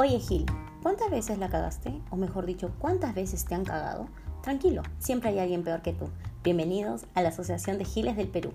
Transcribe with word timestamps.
Oye 0.00 0.20
Gil, 0.20 0.46
¿cuántas 0.80 1.10
veces 1.10 1.38
la 1.38 1.48
cagaste? 1.48 1.92
O 2.10 2.16
mejor 2.16 2.46
dicho, 2.46 2.70
¿cuántas 2.78 3.16
veces 3.16 3.44
te 3.44 3.56
han 3.56 3.64
cagado? 3.64 4.06
Tranquilo, 4.44 4.84
siempre 5.00 5.30
hay 5.30 5.40
alguien 5.40 5.64
peor 5.64 5.82
que 5.82 5.92
tú. 5.92 6.08
Bienvenidos 6.44 7.06
a 7.16 7.20
la 7.20 7.30
Asociación 7.30 7.78
de 7.78 7.84
Giles 7.84 8.16
del 8.16 8.28
Perú. 8.28 8.52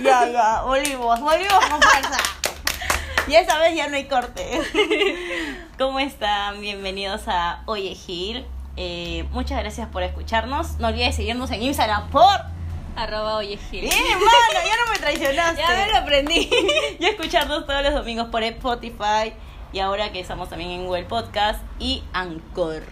Ya, 0.00 0.30
ya, 0.30 0.62
volvimos, 0.62 1.20
volvimos 1.20 1.66
con 1.68 1.82
fuerza. 1.82 2.18
Y 3.26 3.34
esta 3.34 3.58
vez 3.58 3.74
ya 3.74 3.88
no 3.88 3.96
hay 3.96 4.06
corte. 4.06 4.44
¿Cómo 5.78 5.98
están? 5.98 6.60
Bienvenidos 6.60 7.22
a 7.26 7.64
Oye 7.66 7.96
Gil. 7.96 8.46
Eh, 8.76 9.28
muchas 9.32 9.58
gracias 9.58 9.88
por 9.88 10.04
escucharnos. 10.04 10.78
No 10.78 10.86
olvides 10.86 11.16
seguirnos 11.16 11.50
en 11.50 11.62
Instagram 11.62 12.10
por... 12.10 12.55
Arroba 12.96 13.36
oye 13.36 13.58
Gil. 13.70 13.82
¡Bien, 13.82 13.94
mano! 14.14 14.66
Ya 14.66 14.76
no 14.84 14.92
me 14.92 14.98
traicionaste. 14.98 15.60
Ya 15.68 15.76
me 15.76 15.92
lo 15.92 15.98
aprendí. 15.98 16.50
y 16.98 17.04
escucharnos 17.04 17.66
todos 17.66 17.82
los 17.82 17.94
domingos 17.94 18.28
por 18.28 18.42
Spotify 18.42 19.34
y 19.72 19.78
ahora 19.80 20.12
que 20.12 20.20
estamos 20.20 20.48
también 20.48 20.70
en 20.70 20.86
Google 20.86 21.04
Podcast 21.04 21.62
y 21.78 22.02
Anchor. 22.12 22.82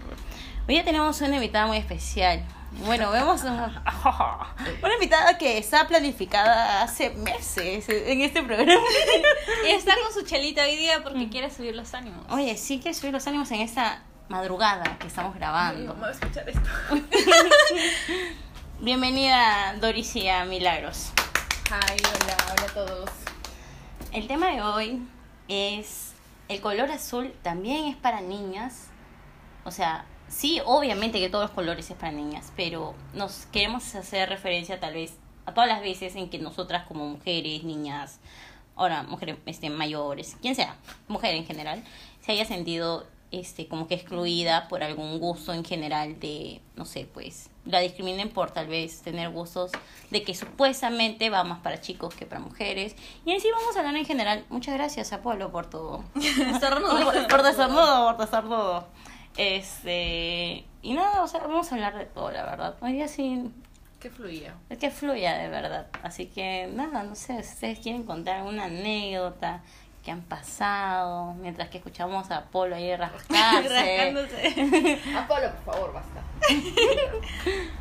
Hoy 0.68 0.74
ya 0.76 0.84
tenemos 0.84 1.20
una 1.20 1.36
invitada 1.36 1.66
muy 1.66 1.78
especial. 1.78 2.44
Bueno, 2.84 3.10
vemos 3.12 3.42
una, 3.42 3.82
una 4.82 4.94
invitada 4.94 5.38
que 5.38 5.58
está 5.58 5.86
planificada 5.86 6.82
hace 6.82 7.10
meses 7.10 7.88
en 7.88 8.20
este 8.20 8.42
programa. 8.42 8.82
Y 9.66 9.70
está 9.70 9.94
con 10.02 10.12
su 10.12 10.28
chelita 10.28 10.64
hoy 10.64 10.76
día 10.76 11.02
porque 11.02 11.28
quiere 11.28 11.50
subir 11.50 11.74
los 11.74 11.94
ánimos. 11.94 12.26
Oye, 12.30 12.56
sí 12.56 12.80
que 12.80 12.92
subir 12.92 13.12
los 13.12 13.26
ánimos 13.26 13.50
en 13.52 13.60
esta 13.60 14.02
madrugada 14.28 14.98
que 14.98 15.06
estamos 15.06 15.34
grabando. 15.34 15.94
Vamos 15.94 16.08
a 16.08 16.10
escuchar 16.10 16.48
esto. 16.48 16.68
Bienvenida 18.80 19.76
Doricia 19.80 20.44
Milagros. 20.44 21.12
Hi, 21.70 21.96
hola, 21.96 22.36
hola 22.52 22.62
a 22.64 22.74
todos. 22.74 23.10
El 24.12 24.26
tema 24.26 24.48
de 24.48 24.62
hoy 24.62 25.06
es 25.46 26.12
el 26.48 26.60
color 26.60 26.90
azul 26.90 27.32
también 27.42 27.86
es 27.86 27.96
para 27.96 28.20
niñas. 28.20 28.88
O 29.64 29.70
sea, 29.70 30.04
sí, 30.28 30.60
obviamente 30.66 31.20
que 31.20 31.30
todos 31.30 31.44
los 31.44 31.50
colores 31.52 31.88
es 31.88 31.96
para 31.96 32.10
niñas, 32.10 32.52
pero 32.56 32.94
nos 33.14 33.46
queremos 33.46 33.94
hacer 33.94 34.28
referencia 34.28 34.80
tal 34.80 34.94
vez 34.94 35.14
a 35.46 35.54
todas 35.54 35.68
las 35.68 35.80
veces 35.80 36.16
en 36.16 36.28
que 36.28 36.40
nosotras 36.40 36.84
como 36.86 37.06
mujeres, 37.06 37.62
niñas, 37.62 38.18
ahora 38.74 39.04
mujeres 39.04 39.36
este, 39.46 39.70
mayores, 39.70 40.36
quien 40.42 40.56
sea, 40.56 40.76
mujer 41.06 41.36
en 41.36 41.46
general, 41.46 41.84
se 42.20 42.32
haya 42.32 42.44
sentido 42.44 43.06
este 43.30 43.68
como 43.68 43.86
que 43.86 43.94
excluida 43.94 44.66
por 44.68 44.82
algún 44.82 45.20
gusto 45.20 45.54
en 45.54 45.64
general 45.64 46.18
de, 46.18 46.60
no 46.74 46.84
sé, 46.84 47.08
pues 47.14 47.50
la 47.64 47.80
discriminen 47.80 48.28
por 48.28 48.50
tal 48.50 48.66
vez 48.66 49.02
tener 49.02 49.30
gustos 49.30 49.72
de 50.10 50.22
que 50.22 50.34
supuestamente 50.34 51.30
va 51.30 51.44
más 51.44 51.60
para 51.60 51.80
chicos 51.80 52.14
que 52.14 52.26
para 52.26 52.40
mujeres. 52.40 52.94
Y 53.24 53.32
en 53.32 53.40
sí 53.40 53.48
vamos 53.52 53.76
a 53.76 53.80
hablar 53.80 53.96
en 53.96 54.04
general. 54.04 54.44
Muchas 54.48 54.74
gracias, 54.74 55.12
Apolo, 55.12 55.50
por 55.50 55.70
todo. 55.70 56.04
Estornudo. 56.14 57.04
por, 57.04 57.14
por 57.14 57.28
por 57.28 57.42
desarnudo. 58.26 58.86
Este, 59.36 60.64
y 60.82 60.92
nada, 60.94 61.22
o 61.22 61.26
sea, 61.26 61.40
vamos 61.40 61.70
a 61.72 61.74
hablar 61.74 61.96
de 61.96 62.06
todo, 62.06 62.30
la 62.30 62.44
verdad. 62.44 62.76
Hoy 62.80 62.92
día 62.92 63.08
sí, 63.08 63.50
¿Qué 63.98 64.10
fluía? 64.10 64.54
es 64.68 64.78
que 64.78 64.90
fluya 64.90 65.38
de 65.38 65.48
verdad. 65.48 65.86
Así 66.02 66.26
que 66.26 66.68
nada, 66.72 67.02
no 67.02 67.14
sé, 67.14 67.42
si 67.42 67.54
ustedes 67.54 67.78
quieren 67.78 68.04
contar 68.04 68.36
alguna 68.40 68.64
anécdota 68.64 69.62
que 70.04 70.10
han 70.10 70.20
pasado 70.22 71.32
mientras 71.34 71.68
que 71.70 71.78
escuchamos 71.78 72.30
a 72.30 72.38
Apolo 72.38 72.76
ahí 72.76 72.94
rascarse. 72.94 73.68
Rascándose. 74.14 75.00
Apolo, 75.16 75.50
por 75.64 75.74
favor, 75.74 75.92
basta. 75.94 76.20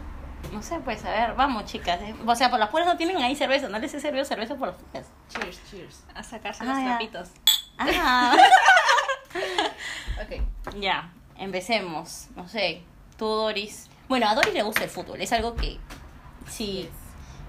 No 0.51 0.61
sé, 0.61 0.77
pues 0.81 1.03
a 1.03 1.09
ver, 1.09 1.33
vamos 1.35 1.65
chicas. 1.65 1.99
eh. 2.01 2.13
O 2.27 2.35
sea, 2.35 2.51
por 2.51 2.59
las 2.59 2.69
puertas 2.69 2.93
no 2.93 2.97
tienen 2.97 3.17
ahí 3.17 3.35
cerveza, 3.35 3.69
no 3.69 3.79
les 3.79 3.91
he 3.93 3.99
servido 3.99 4.23
cerveza 4.23 4.55
por 4.55 4.67
las 4.67 4.77
puertas. 4.77 5.07
Cheers, 5.29 5.59
cheers. 5.71 6.03
A 6.13 6.21
sacarse 6.21 6.63
Ah, 6.63 6.67
los 6.67 6.77
ya. 6.77 6.85
trapitos. 6.85 7.29
Ah, 7.79 8.35
Ok. 10.21 10.41
ya, 10.79 11.09
empecemos. 11.37 12.27
No 12.35 12.47
sé, 12.47 12.83
tú 13.17 13.25
Doris. 13.25 13.89
Bueno, 14.07 14.27
a 14.29 14.35
Doris 14.35 14.53
le 14.53 14.61
gusta 14.61 14.83
el 14.83 14.89
fútbol, 14.91 15.19
es 15.21 15.31
algo 15.33 15.55
que 15.55 15.79
sí, 16.47 16.83
Yes. 16.83 16.89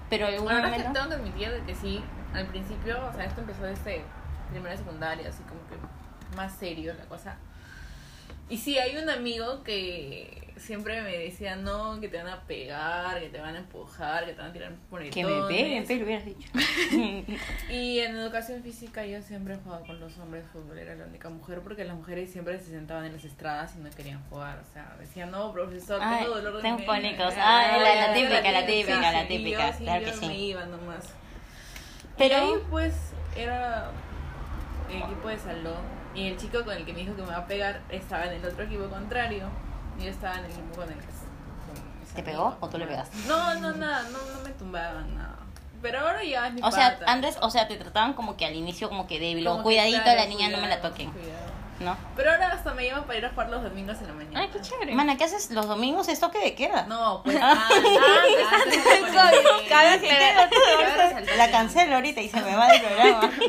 pero 0.09 0.27
en 0.27 0.33
algún 0.35 0.47
La 0.47 0.53
verdad 0.55 0.71
es 0.71 0.77
que 0.77 0.87
momento... 0.87 0.99
tengo 0.99 1.09
que 1.15 1.21
admitir 1.29 1.51
de 1.51 1.63
que 1.65 1.75
sí, 1.75 2.03
al 2.33 2.47
principio, 2.47 3.05
o 3.07 3.13
sea, 3.13 3.25
esto 3.25 3.41
empezó 3.41 3.63
desde 3.65 4.03
primera 4.51 4.75
secundaria, 4.77 5.29
así 5.29 5.43
como 5.43 5.61
que 5.67 6.35
más 6.35 6.55
serio 6.57 6.93
la 6.93 7.05
cosa. 7.05 7.37
Y 8.47 8.57
sí, 8.57 8.77
hay 8.77 8.95
un 8.97 9.09
amigo 9.09 9.63
que 9.63 10.53
siempre 10.55 11.01
me 11.01 11.17
decía, 11.17 11.55
no, 11.55 11.99
que 11.99 12.07
te 12.09 12.17
van 12.17 12.27
a 12.27 12.41
pegar, 12.43 13.19
que 13.19 13.29
te 13.29 13.39
van 13.41 13.55
a 13.55 13.59
empujar, 13.59 14.25
que 14.25 14.33
te 14.33 14.37
van 14.39 14.51
a 14.51 14.53
tirar 14.53 14.71
por 14.89 15.01
el 15.01 15.09
Que 15.09 15.25
me 15.25 15.47
peguen, 15.47 15.83
pero 15.87 16.05
hubieras 16.05 16.25
dicho. 16.25 16.47
Y 17.71 17.99
en 17.99 18.15
educación 18.15 18.61
física 18.61 19.03
yo 19.05 19.19
siempre 19.23 19.57
jugaba 19.63 19.83
con 19.87 19.99
los 19.99 20.15
hombres 20.19 20.43
fútbol, 20.53 20.77
era 20.77 20.93
la 20.95 21.05
única 21.05 21.27
mujer 21.29 21.61
porque 21.61 21.83
las 21.85 21.95
mujeres 21.95 22.31
siempre 22.31 22.59
se 22.59 22.65
sentaban 22.69 23.05
en 23.05 23.13
las 23.13 23.23
estradas 23.25 23.73
y 23.77 23.79
no 23.79 23.89
querían 23.89 24.23
jugar, 24.29 24.59
o 24.59 24.73
sea, 24.73 24.95
decían, 24.99 25.31
no, 25.31 25.51
profesor, 25.51 25.99
Ay, 26.01 26.23
tengo 26.23 26.35
dolor 26.35 26.55
de 26.57 26.61
tengo 26.61 26.77
media". 26.77 26.93
pólicos. 26.93 27.33
Ah, 27.37 27.77
la- 27.81 28.13
típica, 28.13 28.51
la 28.51 28.65
típica, 28.67 29.11
la 29.11 29.27
típica, 29.27 29.69
y 29.69 29.71
yo, 29.73 29.77
claro 29.79 30.05
que 30.05 30.13
sí. 30.13 30.27
me 30.27 30.37
iba 30.37 30.65
nomás. 30.67 31.05
Pero- 32.17 32.35
Pero 32.35 32.37
ahí 32.37 32.53
pues 32.69 32.93
era 33.35 33.89
el 34.89 35.01
equipo 35.01 35.27
de 35.27 35.37
salón 35.37 35.81
y 36.13 36.27
el 36.27 36.37
chico 36.37 36.63
con 36.63 36.75
el 36.75 36.85
que 36.85 36.93
me 36.93 36.99
dijo 36.99 37.15
que 37.15 37.21
me 37.21 37.29
va 37.29 37.37
a 37.37 37.47
pegar 37.47 37.81
estaba 37.89 38.25
en 38.25 38.33
el 38.33 38.45
otro 38.45 38.63
equipo 38.63 38.87
contrario 38.89 39.49
y 39.99 40.03
yo 40.03 40.09
estaba 40.09 40.35
en 40.39 40.45
el 40.45 40.51
equipo 40.51 40.75
con 40.75 40.91
el 40.91 40.99
que... 40.99 41.05
¿Te 42.15 42.23
pegó 42.23 42.55
o 42.61 42.69
tú 42.69 42.77
le 42.77 42.87
pegaste? 42.87 43.17
No, 43.27 43.55
no, 43.55 43.73
nada, 43.73 44.03
no, 44.03 44.17
no 44.33 44.41
me 44.41 44.51
tumbaban, 44.51 45.17
nada. 45.17 45.35
Pero 45.81 45.99
ahora 45.99 46.23
ya 46.23 46.47
es 46.47 46.53
mi 46.53 46.61
O 46.63 46.71
sea, 46.71 46.97
antes, 47.05 47.37
o 47.41 47.49
sea, 47.49 47.67
te 47.67 47.75
trataban 47.75 48.13
como 48.13 48.37
que 48.37 48.45
al 48.45 48.55
inicio 48.55 48.87
como 48.87 49.05
que 49.05 49.19
débil, 49.19 49.45
o 49.47 49.57
que, 49.57 49.63
cuidadito, 49.63 50.01
claro, 50.01 50.21
la 50.21 50.25
niña 50.27 50.49
no 50.49 50.59
me 50.59 50.67
la 50.67 50.81
toquen, 50.81 51.11
cuidado. 51.11 51.54
¿No? 51.79 51.97
Pero 52.15 52.31
ahora 52.31 52.47
hasta 52.53 52.73
me 52.73 52.85
llaman 52.85 53.03
para 53.05 53.19
ir 53.19 53.25
a 53.25 53.29
jugar 53.29 53.49
los 53.49 53.63
domingos 53.63 53.97
en 53.99 54.07
la 54.07 54.13
mañana. 54.13 54.39
Ay, 54.41 54.49
qué 54.53 54.61
chévere. 54.61 54.93
Mana, 54.93 55.17
¿qué 55.17 55.23
haces 55.25 55.51
los 55.51 55.67
domingos? 55.67 56.07
¿Es 56.07 56.19
toque 56.19 56.39
de 56.39 56.55
queda? 56.55 56.85
No, 56.87 57.21
pues 57.23 57.37
ah, 57.41 57.69
antes, 57.71 58.47
antes 58.51 59.03
aclarar. 59.03 59.33
Cabe 59.69 59.97
resaltar 59.97 61.37
La 61.37 61.45
que- 61.47 61.51
cancelo 61.51 61.95
ahorita 61.95 62.21
y 62.21 62.29
se 62.29 62.41
me 62.41 62.55
va 62.55 62.67
del 62.67 62.81
programa. 62.81 63.31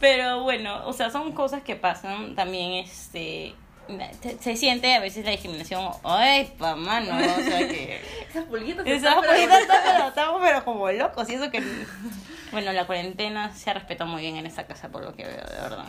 Pero 0.00 0.42
bueno, 0.42 0.82
o 0.86 0.92
sea, 0.92 1.10
son 1.10 1.32
cosas 1.32 1.62
que 1.62 1.74
pasan. 1.76 2.34
También, 2.36 2.72
este. 2.84 3.54
Se, 4.22 4.38
se 4.38 4.56
siente 4.56 4.94
a 4.94 5.00
veces 5.00 5.24
la 5.24 5.30
discriminación. 5.30 5.90
Ay, 6.04 6.52
pa, 6.58 6.76
mano. 6.76 7.16
O 7.16 7.40
sea 7.40 7.58
que. 7.68 8.00
Esas 8.28 8.44
pulguitas 8.44 8.84
se 8.84 8.94
Estamos 8.96 9.24
están 9.24 9.30
poniendo 9.34 9.54
pero- 9.58 9.80
pero, 9.96 10.08
estamos 10.08 10.40
pero 10.42 10.64
como 10.64 10.90
locos. 10.92 11.28
Y 11.30 11.34
eso 11.34 11.50
que. 11.50 11.62
Bueno, 12.52 12.72
la 12.72 12.86
cuarentena 12.86 13.54
se 13.54 13.70
ha 13.70 13.74
respetado 13.74 14.10
muy 14.10 14.22
bien 14.22 14.36
en 14.36 14.46
esta 14.46 14.66
casa, 14.66 14.88
por 14.88 15.02
lo 15.04 15.14
que 15.14 15.24
veo, 15.24 15.36
de 15.36 15.60
verdad. 15.60 15.84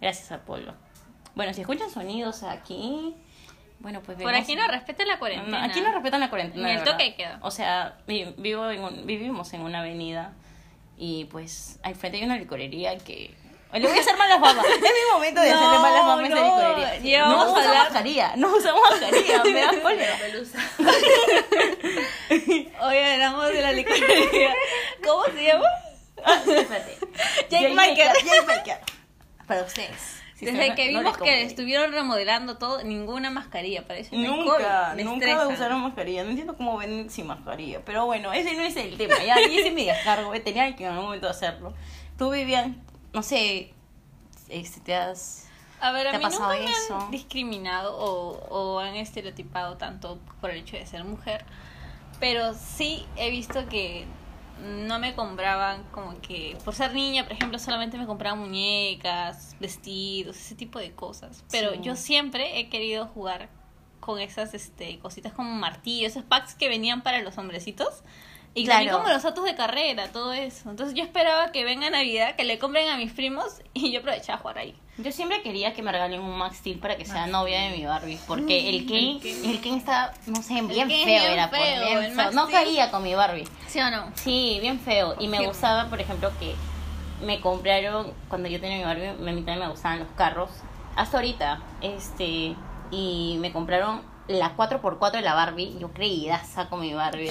Gracias 0.00 0.32
a 0.32 0.38
Polo. 0.38 0.74
Bueno, 1.34 1.52
si 1.54 1.60
escuchan 1.62 1.90
sonidos 1.90 2.42
aquí. 2.42 3.14
Bueno, 3.78 4.00
pues 4.02 4.16
Por 4.16 4.28
vemos- 4.32 4.42
aquí 4.42 4.56
no 4.56 4.66
respeten 4.68 5.06
la 5.06 5.18
cuarentena. 5.18 5.58
no, 5.60 5.64
aquí 5.66 5.80
no 5.82 5.92
respetan 5.92 6.20
la 6.20 6.30
cuarentena. 6.30 6.68
Ni 6.68 6.74
el 6.76 6.82
toque 6.84 7.14
queda. 7.14 7.38
O 7.42 7.50
sea, 7.50 7.98
vi- 8.06 8.34
vivo 8.38 8.70
en 8.70 8.82
un- 8.82 9.06
vivimos 9.06 9.52
en 9.52 9.60
una 9.60 9.80
avenida 9.80 10.32
y 10.96 11.26
pues 11.26 11.78
al 11.82 11.94
frente 11.94 12.18
hay 12.18 12.24
una 12.24 12.36
licorería 12.38 12.96
que. 12.98 13.34
Le 13.78 13.88
voy 13.88 13.98
a 13.98 14.00
hacer 14.00 14.16
malas 14.16 14.40
mamas. 14.40 14.64
Es 14.74 14.80
mi 14.80 15.12
momento 15.12 15.40
de 15.40 15.50
No, 15.50 15.56
hacerle 15.58 15.78
malas 15.78 16.04
mamas 16.04 16.24
a 16.24 16.26
esa 16.26 16.34
no, 16.36 16.68
licorería. 16.76 17.24
no 17.26 17.32
a 17.32 17.36
usamos 17.44 17.66
hablar- 17.66 17.84
mascarilla, 17.84 18.32
no 18.36 18.56
usamos 18.56 18.82
mascarilla, 18.90 19.44
me 19.44 19.60
da 19.60 19.80
cólera. 19.82 20.16
Pelusa. 20.20 20.58
Hoy 22.82 22.96
hablamos 22.98 23.48
de 23.48 23.62
la 23.62 23.72
licorería. 23.72 24.54
¿Cómo 25.04 25.24
se 25.26 25.44
llama? 25.44 25.66
Espérate. 26.46 26.98
Jake 27.50 27.68
Maker. 27.74 28.12
Jake 28.24 28.46
Maker. 28.46 28.78
Para 29.46 29.62
ustedes. 29.62 30.16
Si 30.34 30.44
Desde 30.44 30.74
que 30.74 30.90
no 30.92 30.98
vimos 31.00 31.18
le 31.18 31.24
que 31.24 31.42
estuvieron 31.44 31.92
remodelando 31.92 32.58
todo, 32.58 32.82
ninguna 32.84 33.30
mascarilla, 33.30 33.86
parece. 33.86 34.14
no 34.16 34.36
Nunca, 34.36 34.92
me 34.94 35.02
nunca 35.02 35.24
estresa. 35.26 35.48
usaron 35.48 35.80
mascarilla. 35.80 36.24
No 36.24 36.30
entiendo 36.30 36.56
cómo 36.56 36.76
ven 36.76 37.08
sin 37.08 37.26
mascarilla. 37.26 37.80
Pero 37.86 38.04
bueno, 38.04 38.32
ese 38.34 38.52
no 38.54 38.62
es 38.62 38.76
el 38.76 38.98
tema. 38.98 39.14
Ya 39.24 39.40
hice 39.40 39.70
mi 39.70 39.86
descargo. 39.86 40.32
Tenía 40.42 40.76
que 40.76 40.84
en 40.84 40.90
algún 40.90 41.06
momento 41.06 41.26
hacerlo. 41.28 41.72
Tú, 42.18 42.30
Vivian, 42.30 42.82
no 43.16 43.22
sé, 43.22 43.72
este, 44.50 44.80
te 44.80 44.94
has... 44.94 45.46
A 45.80 45.90
ver, 45.92 46.06
a 46.06 46.10
¿Te 46.10 46.16
ha 46.16 46.18
mí 46.20 46.24
nunca 46.26 46.38
pasado 46.38 46.58
me 46.58 46.70
eso? 46.70 46.96
han 46.98 47.10
discriminado 47.10 47.96
o, 47.98 48.38
o 48.50 48.78
han 48.78 48.94
estereotipado 48.94 49.76
tanto 49.78 50.18
por 50.40 50.50
el 50.50 50.58
hecho 50.58 50.76
de 50.76 50.86
ser 50.86 51.02
mujer, 51.04 51.44
pero 52.20 52.52
sí 52.54 53.06
he 53.16 53.30
visto 53.30 53.66
que 53.68 54.06
no 54.62 54.98
me 54.98 55.14
compraban 55.14 55.82
como 55.92 56.18
que 56.20 56.56
por 56.64 56.74
ser 56.74 56.94
niña, 56.94 57.24
por 57.24 57.32
ejemplo, 57.32 57.58
solamente 57.58 57.98
me 57.98 58.06
compraban 58.06 58.38
muñecas, 58.38 59.54
vestidos, 59.60 60.36
ese 60.36 60.54
tipo 60.54 60.78
de 60.78 60.92
cosas. 60.92 61.44
Pero 61.50 61.72
Sí. 61.74 61.80
yo 61.82 61.96
siempre 61.96 62.58
he 62.58 62.68
querido 62.70 63.06
jugar 63.06 63.48
con 64.00 64.18
esas 64.18 64.54
este 64.54 64.98
cositas 64.98 65.32
como 65.34 65.50
martillo, 65.50 66.06
esos 66.06 66.22
packs 66.22 66.54
que 66.54 66.68
venían 66.68 67.02
para 67.02 67.20
los 67.22 67.36
hombrecitos. 67.38 68.02
Y 68.56 68.64
Claro. 68.64 68.78
también 68.86 68.96
como 68.96 69.08
los 69.12 69.24
autos 69.24 69.44
de 69.44 69.54
carrera, 69.54 70.08
todo 70.12 70.32
eso. 70.32 70.70
Entonces 70.70 70.94
yo 70.96 71.04
esperaba 71.04 71.52
que 71.52 71.62
venga 71.64 71.90
Navidad, 71.90 72.34
que 72.36 72.44
le 72.44 72.58
compren 72.58 72.88
a 72.88 72.96
mis 72.96 73.12
primos 73.12 73.60
y 73.74 73.92
yo 73.92 74.00
aprovechaba 74.00 74.38
a 74.38 74.40
jugar 74.40 74.58
ahí. 74.58 74.74
Yo 74.96 75.12
siempre 75.12 75.42
quería 75.42 75.74
que 75.74 75.82
me 75.82 75.92
regalen 75.92 76.20
un 76.22 76.38
Max 76.38 76.56
Steel 76.56 76.78
para 76.78 76.96
que 76.96 77.04
sea 77.04 77.26
novia 77.26 77.60
de 77.60 77.76
mi 77.76 77.84
Barbie, 77.84 78.18
porque 78.26 78.70
el 78.70 78.86
Ken, 78.86 79.20
el 79.44 79.60
Ken 79.60 79.74
está, 79.74 80.14
no 80.26 80.42
sé, 80.42 80.54
bien 80.62 80.88
Ken 80.88 80.88
feo 80.88 81.04
bien 81.04 81.32
era, 81.32 81.48
feo, 81.48 81.84
bien 81.84 81.98
el 81.98 82.04
feo. 82.06 82.14
Max 82.14 82.34
No 82.34 82.46
Steel. 82.46 82.58
caía 82.64 82.90
con 82.90 83.02
mi 83.02 83.14
Barbie. 83.14 83.46
¿Sí 83.68 83.78
o 83.78 83.90
no? 83.90 84.10
Sí, 84.14 84.56
bien 84.62 84.80
feo. 84.80 85.16
Y 85.20 85.28
me 85.28 85.46
gustaba, 85.46 85.90
por 85.90 86.00
ejemplo, 86.00 86.32
que 86.40 86.54
me 87.22 87.42
compraron, 87.42 88.14
cuando 88.28 88.48
yo 88.48 88.58
tenía 88.58 88.78
mi 88.78 88.84
Barbie, 88.84 89.08
a 89.08 89.12
mí 89.32 89.42
también 89.42 89.58
me 89.60 89.68
gustaban 89.68 89.98
los 89.98 90.08
carros. 90.16 90.48
Hasta 90.96 91.18
ahorita, 91.18 91.60
este, 91.82 92.56
y 92.90 93.36
me 93.38 93.52
compraron 93.52 94.00
la 94.28 94.56
4x4 94.56 95.12
de 95.12 95.20
la 95.20 95.34
Barbie. 95.34 95.76
Yo 95.78 95.92
creída 95.92 96.42
con 96.70 96.80
mi 96.80 96.94
Barbie. 96.94 97.30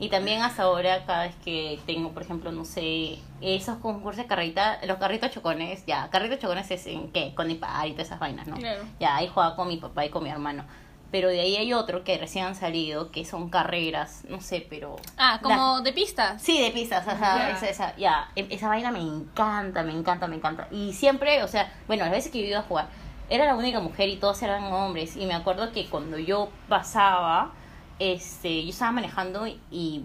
Y 0.00 0.08
también 0.08 0.40
hasta 0.42 0.62
ahora, 0.62 1.04
cada 1.04 1.24
vez 1.24 1.34
que 1.44 1.78
tengo, 1.86 2.10
por 2.12 2.22
ejemplo, 2.22 2.50
no 2.52 2.64
sé, 2.64 3.18
esos 3.42 3.76
concursos 3.78 4.22
de 4.22 4.26
carrita, 4.26 4.78
los 4.86 4.96
carritos 4.96 5.30
chocones, 5.30 5.84
ya, 5.86 6.08
carritos 6.10 6.38
chocones 6.38 6.70
es 6.70 6.86
en 6.86 7.12
qué, 7.12 7.34
con 7.34 7.50
Ipar 7.50 7.86
y 7.86 7.92
todas 7.92 8.06
esas 8.08 8.18
vainas, 8.18 8.46
¿no? 8.46 8.56
Claro. 8.56 8.82
Ya, 8.98 9.14
ahí 9.16 9.28
jugaba 9.28 9.54
con 9.56 9.68
mi 9.68 9.76
papá 9.76 10.06
y 10.06 10.08
con 10.08 10.24
mi 10.24 10.30
hermano. 10.30 10.64
Pero 11.12 11.28
de 11.28 11.40
ahí 11.40 11.56
hay 11.56 11.72
otro 11.74 12.02
que 12.04 12.16
recién 12.18 12.46
han 12.46 12.54
salido, 12.54 13.10
que 13.10 13.24
son 13.26 13.50
carreras, 13.50 14.22
no 14.28 14.40
sé, 14.40 14.64
pero... 14.70 14.96
Ah, 15.18 15.34
la- 15.34 15.40
como 15.42 15.80
de 15.82 15.92
pistas. 15.92 16.40
Sí, 16.40 16.62
de 16.62 16.70
pistas, 16.70 17.06
ajá, 17.06 17.50
esa, 17.50 17.68
esa, 17.68 17.96
ya, 17.96 18.30
e- 18.36 18.46
esa 18.48 18.68
vaina 18.68 18.90
me 18.92 19.00
encanta, 19.00 19.82
me 19.82 19.92
encanta, 19.92 20.26
me 20.28 20.36
encanta. 20.36 20.66
Y 20.70 20.92
siempre, 20.94 21.42
o 21.42 21.48
sea, 21.48 21.70
bueno, 21.88 22.04
las 22.04 22.12
veces 22.12 22.30
que 22.32 22.40
yo 22.40 22.46
iba 22.46 22.60
a 22.60 22.62
jugar, 22.62 22.86
era 23.28 23.44
la 23.44 23.54
única 23.56 23.80
mujer 23.80 24.08
y 24.08 24.16
todos 24.16 24.40
eran 24.42 24.64
hombres. 24.72 25.16
Y 25.16 25.26
me 25.26 25.34
acuerdo 25.34 25.72
que 25.72 25.86
cuando 25.90 26.16
yo 26.18 26.48
pasaba, 26.68 27.52
este, 28.00 28.64
yo 28.64 28.70
estaba 28.70 28.90
manejando 28.90 29.46
y, 29.46 30.04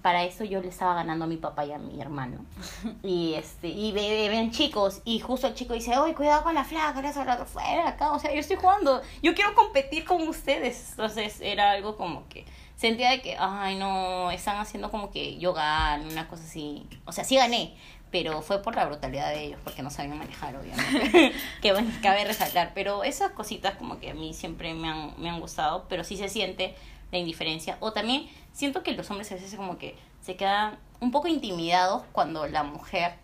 para 0.00 0.24
eso 0.24 0.42
yo 0.42 0.60
le 0.60 0.66
estaba 0.68 0.94
ganando 0.94 1.26
a 1.26 1.28
mi 1.28 1.36
papá 1.36 1.64
y 1.64 1.72
a 1.72 1.78
mi 1.78 2.00
hermano. 2.00 2.44
Y 3.04 3.34
este, 3.34 3.68
y 3.68 3.92
ve- 3.92 4.08
ve- 4.10 4.28
ven 4.30 4.50
chicos, 4.50 5.00
y 5.04 5.20
justo 5.20 5.46
el 5.46 5.54
chico 5.54 5.74
dice, 5.74 5.96
oye, 5.98 6.14
cuidado 6.14 6.42
con 6.42 6.54
la 6.54 6.64
flaca, 6.64 7.00
la 7.02 7.44
fuera 7.44 7.88
acá, 7.88 8.12
o 8.12 8.18
sea, 8.18 8.32
yo 8.32 8.40
estoy 8.40 8.56
jugando, 8.56 9.00
yo 9.22 9.34
quiero 9.34 9.54
competir 9.54 10.04
con 10.04 10.26
ustedes. 10.26 10.90
Entonces 10.90 11.40
era 11.40 11.70
algo 11.72 11.96
como 11.96 12.26
que 12.28 12.44
sentía 12.76 13.10
de 13.10 13.22
que, 13.22 13.36
ay, 13.38 13.76
no, 13.76 14.30
están 14.32 14.56
haciendo 14.56 14.90
como 14.90 15.10
que 15.12 15.38
yo 15.38 15.52
gano, 15.52 16.08
una 16.10 16.26
cosa 16.26 16.42
así. 16.44 16.84
O 17.04 17.12
sea, 17.12 17.22
sí 17.22 17.36
gané, 17.36 17.74
pero 18.10 18.42
fue 18.42 18.60
por 18.60 18.74
la 18.74 18.84
brutalidad 18.86 19.30
de 19.30 19.44
ellos, 19.44 19.60
porque 19.62 19.82
no 19.82 19.90
sabían 19.90 20.18
manejar, 20.18 20.56
obviamente. 20.56 21.32
que 21.62 21.72
bueno, 21.72 21.90
cabe 22.02 22.24
resaltar. 22.24 22.72
Pero 22.74 23.04
esas 23.04 23.30
cositas 23.32 23.76
como 23.76 24.00
que 24.00 24.10
a 24.10 24.14
mí 24.14 24.34
siempre 24.34 24.74
me 24.74 24.88
han, 24.88 25.14
me 25.16 25.30
han 25.30 25.38
gustado, 25.40 25.86
pero 25.88 26.02
sí 26.02 26.16
se 26.16 26.28
siente 26.28 26.74
la 27.12 27.18
indiferencia. 27.18 27.76
O 27.80 27.92
también 27.92 28.28
siento 28.52 28.82
que 28.82 28.92
los 28.92 29.08
hombres 29.10 29.30
a 29.30 29.36
veces 29.36 29.54
como 29.54 29.78
que 29.78 29.94
se 30.20 30.34
quedan 30.34 30.78
un 31.00 31.12
poco 31.12 31.28
intimidados 31.28 32.02
cuando 32.12 32.46
la 32.48 32.64
mujer 32.64 33.14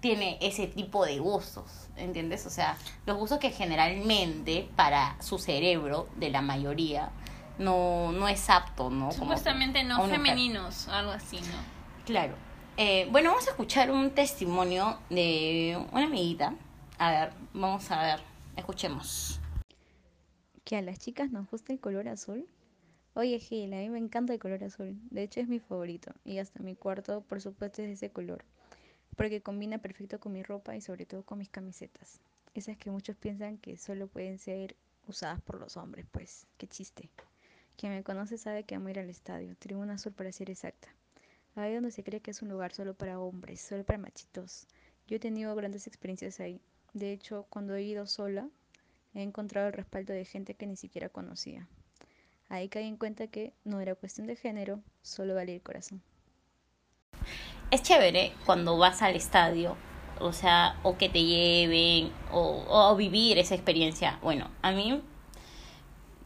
tiene 0.00 0.38
ese 0.40 0.66
tipo 0.66 1.04
de 1.06 1.18
gustos, 1.18 1.88
¿entiendes? 1.96 2.44
O 2.46 2.50
sea, 2.50 2.76
los 3.06 3.16
gustos 3.16 3.38
que 3.38 3.50
generalmente 3.50 4.68
para 4.76 5.20
su 5.22 5.38
cerebro, 5.38 6.08
de 6.16 6.30
la 6.30 6.42
mayoría, 6.42 7.10
no, 7.58 8.12
no 8.12 8.28
es 8.28 8.50
apto, 8.50 8.90
¿no? 8.90 9.12
Supuestamente 9.12 9.82
no 9.84 10.06
femeninos, 10.06 10.88
algo 10.88 11.12
así, 11.12 11.36
¿no? 11.36 12.04
Claro. 12.04 12.34
Eh, 12.76 13.08
bueno, 13.10 13.30
vamos 13.30 13.46
a 13.46 13.50
escuchar 13.50 13.90
un 13.90 14.10
testimonio 14.10 14.98
de 15.08 15.82
una 15.92 16.04
amiguita. 16.04 16.54
A 16.98 17.10
ver, 17.10 17.32
vamos 17.52 17.90
a 17.90 18.02
ver, 18.02 18.20
escuchemos. 18.56 19.40
que 20.64 20.76
a 20.76 20.82
las 20.82 20.98
chicas 20.98 21.30
nos 21.30 21.48
gusta 21.50 21.72
el 21.72 21.80
color 21.80 22.08
azul. 22.08 22.46
Oye, 23.16 23.38
Gil, 23.38 23.72
a 23.74 23.76
mí 23.76 23.90
me 23.90 23.98
encanta 23.98 24.32
el 24.32 24.40
color 24.40 24.64
azul. 24.64 24.98
De 25.10 25.22
hecho, 25.22 25.38
es 25.38 25.46
mi 25.46 25.60
favorito. 25.60 26.12
Y 26.24 26.38
hasta 26.38 26.64
mi 26.64 26.74
cuarto, 26.74 27.20
por 27.20 27.40
supuesto, 27.40 27.80
es 27.80 27.86
de 27.86 27.94
ese 27.94 28.10
color. 28.10 28.44
Porque 29.16 29.40
combina 29.40 29.78
perfecto 29.78 30.18
con 30.18 30.32
mi 30.32 30.42
ropa 30.42 30.74
y 30.74 30.80
sobre 30.80 31.06
todo 31.06 31.22
con 31.22 31.38
mis 31.38 31.48
camisetas. 31.48 32.20
Esas 32.54 32.76
que 32.76 32.90
muchos 32.90 33.14
piensan 33.14 33.58
que 33.58 33.76
solo 33.76 34.08
pueden 34.08 34.40
ser 34.40 34.74
usadas 35.06 35.40
por 35.42 35.60
los 35.60 35.76
hombres, 35.76 36.06
pues. 36.10 36.48
Qué 36.58 36.66
chiste. 36.66 37.08
Quien 37.76 37.92
me 37.92 38.02
conoce 38.02 38.36
sabe 38.36 38.64
que 38.64 38.74
amo 38.74 38.88
ir 38.88 38.98
al 38.98 39.08
estadio, 39.08 39.54
Tribuna 39.60 39.94
Azul 39.94 40.12
para 40.12 40.32
ser 40.32 40.50
exacta. 40.50 40.88
Ahí 41.54 41.72
donde 41.72 41.92
se 41.92 42.02
cree 42.02 42.20
que 42.20 42.32
es 42.32 42.42
un 42.42 42.48
lugar 42.48 42.72
solo 42.72 42.94
para 42.94 43.20
hombres, 43.20 43.60
solo 43.60 43.84
para 43.84 43.98
machitos. 43.98 44.66
Yo 45.06 45.16
he 45.16 45.20
tenido 45.20 45.54
grandes 45.54 45.86
experiencias 45.86 46.40
ahí. 46.40 46.60
De 46.94 47.12
hecho, 47.12 47.46
cuando 47.48 47.76
he 47.76 47.82
ido 47.84 48.08
sola, 48.08 48.48
he 49.14 49.22
encontrado 49.22 49.68
el 49.68 49.72
respaldo 49.72 50.12
de 50.12 50.24
gente 50.24 50.54
que 50.54 50.66
ni 50.66 50.74
siquiera 50.74 51.08
conocía. 51.08 51.68
Ahí 52.54 52.68
caí 52.68 52.86
en 52.86 52.96
cuenta 52.96 53.26
que 53.26 53.52
no 53.64 53.80
era 53.80 53.96
cuestión 53.96 54.28
de 54.28 54.36
género, 54.36 54.80
solo 55.02 55.34
valía 55.34 55.56
el 55.56 55.60
corazón. 55.60 56.00
Es 57.72 57.82
chévere 57.82 58.32
cuando 58.46 58.78
vas 58.78 59.02
al 59.02 59.16
estadio, 59.16 59.76
o 60.20 60.32
sea, 60.32 60.78
o 60.84 60.96
que 60.96 61.08
te 61.08 61.24
lleven, 61.24 62.12
o, 62.30 62.64
o 62.68 62.94
vivir 62.94 63.38
esa 63.38 63.56
experiencia. 63.56 64.20
Bueno, 64.22 64.52
a 64.62 64.70
mí 64.70 65.02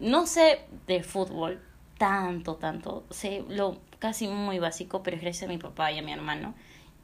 no 0.00 0.26
sé 0.26 0.66
de 0.86 1.02
fútbol 1.02 1.62
tanto, 1.96 2.56
tanto. 2.56 3.06
Sé 3.08 3.42
lo 3.48 3.78
casi 3.98 4.28
muy 4.28 4.58
básico, 4.58 5.02
pero 5.02 5.16
es 5.16 5.22
gracias 5.22 5.48
a 5.48 5.50
mi 5.50 5.56
papá 5.56 5.92
y 5.92 5.98
a 5.98 6.02
mi 6.02 6.12
hermano. 6.12 6.54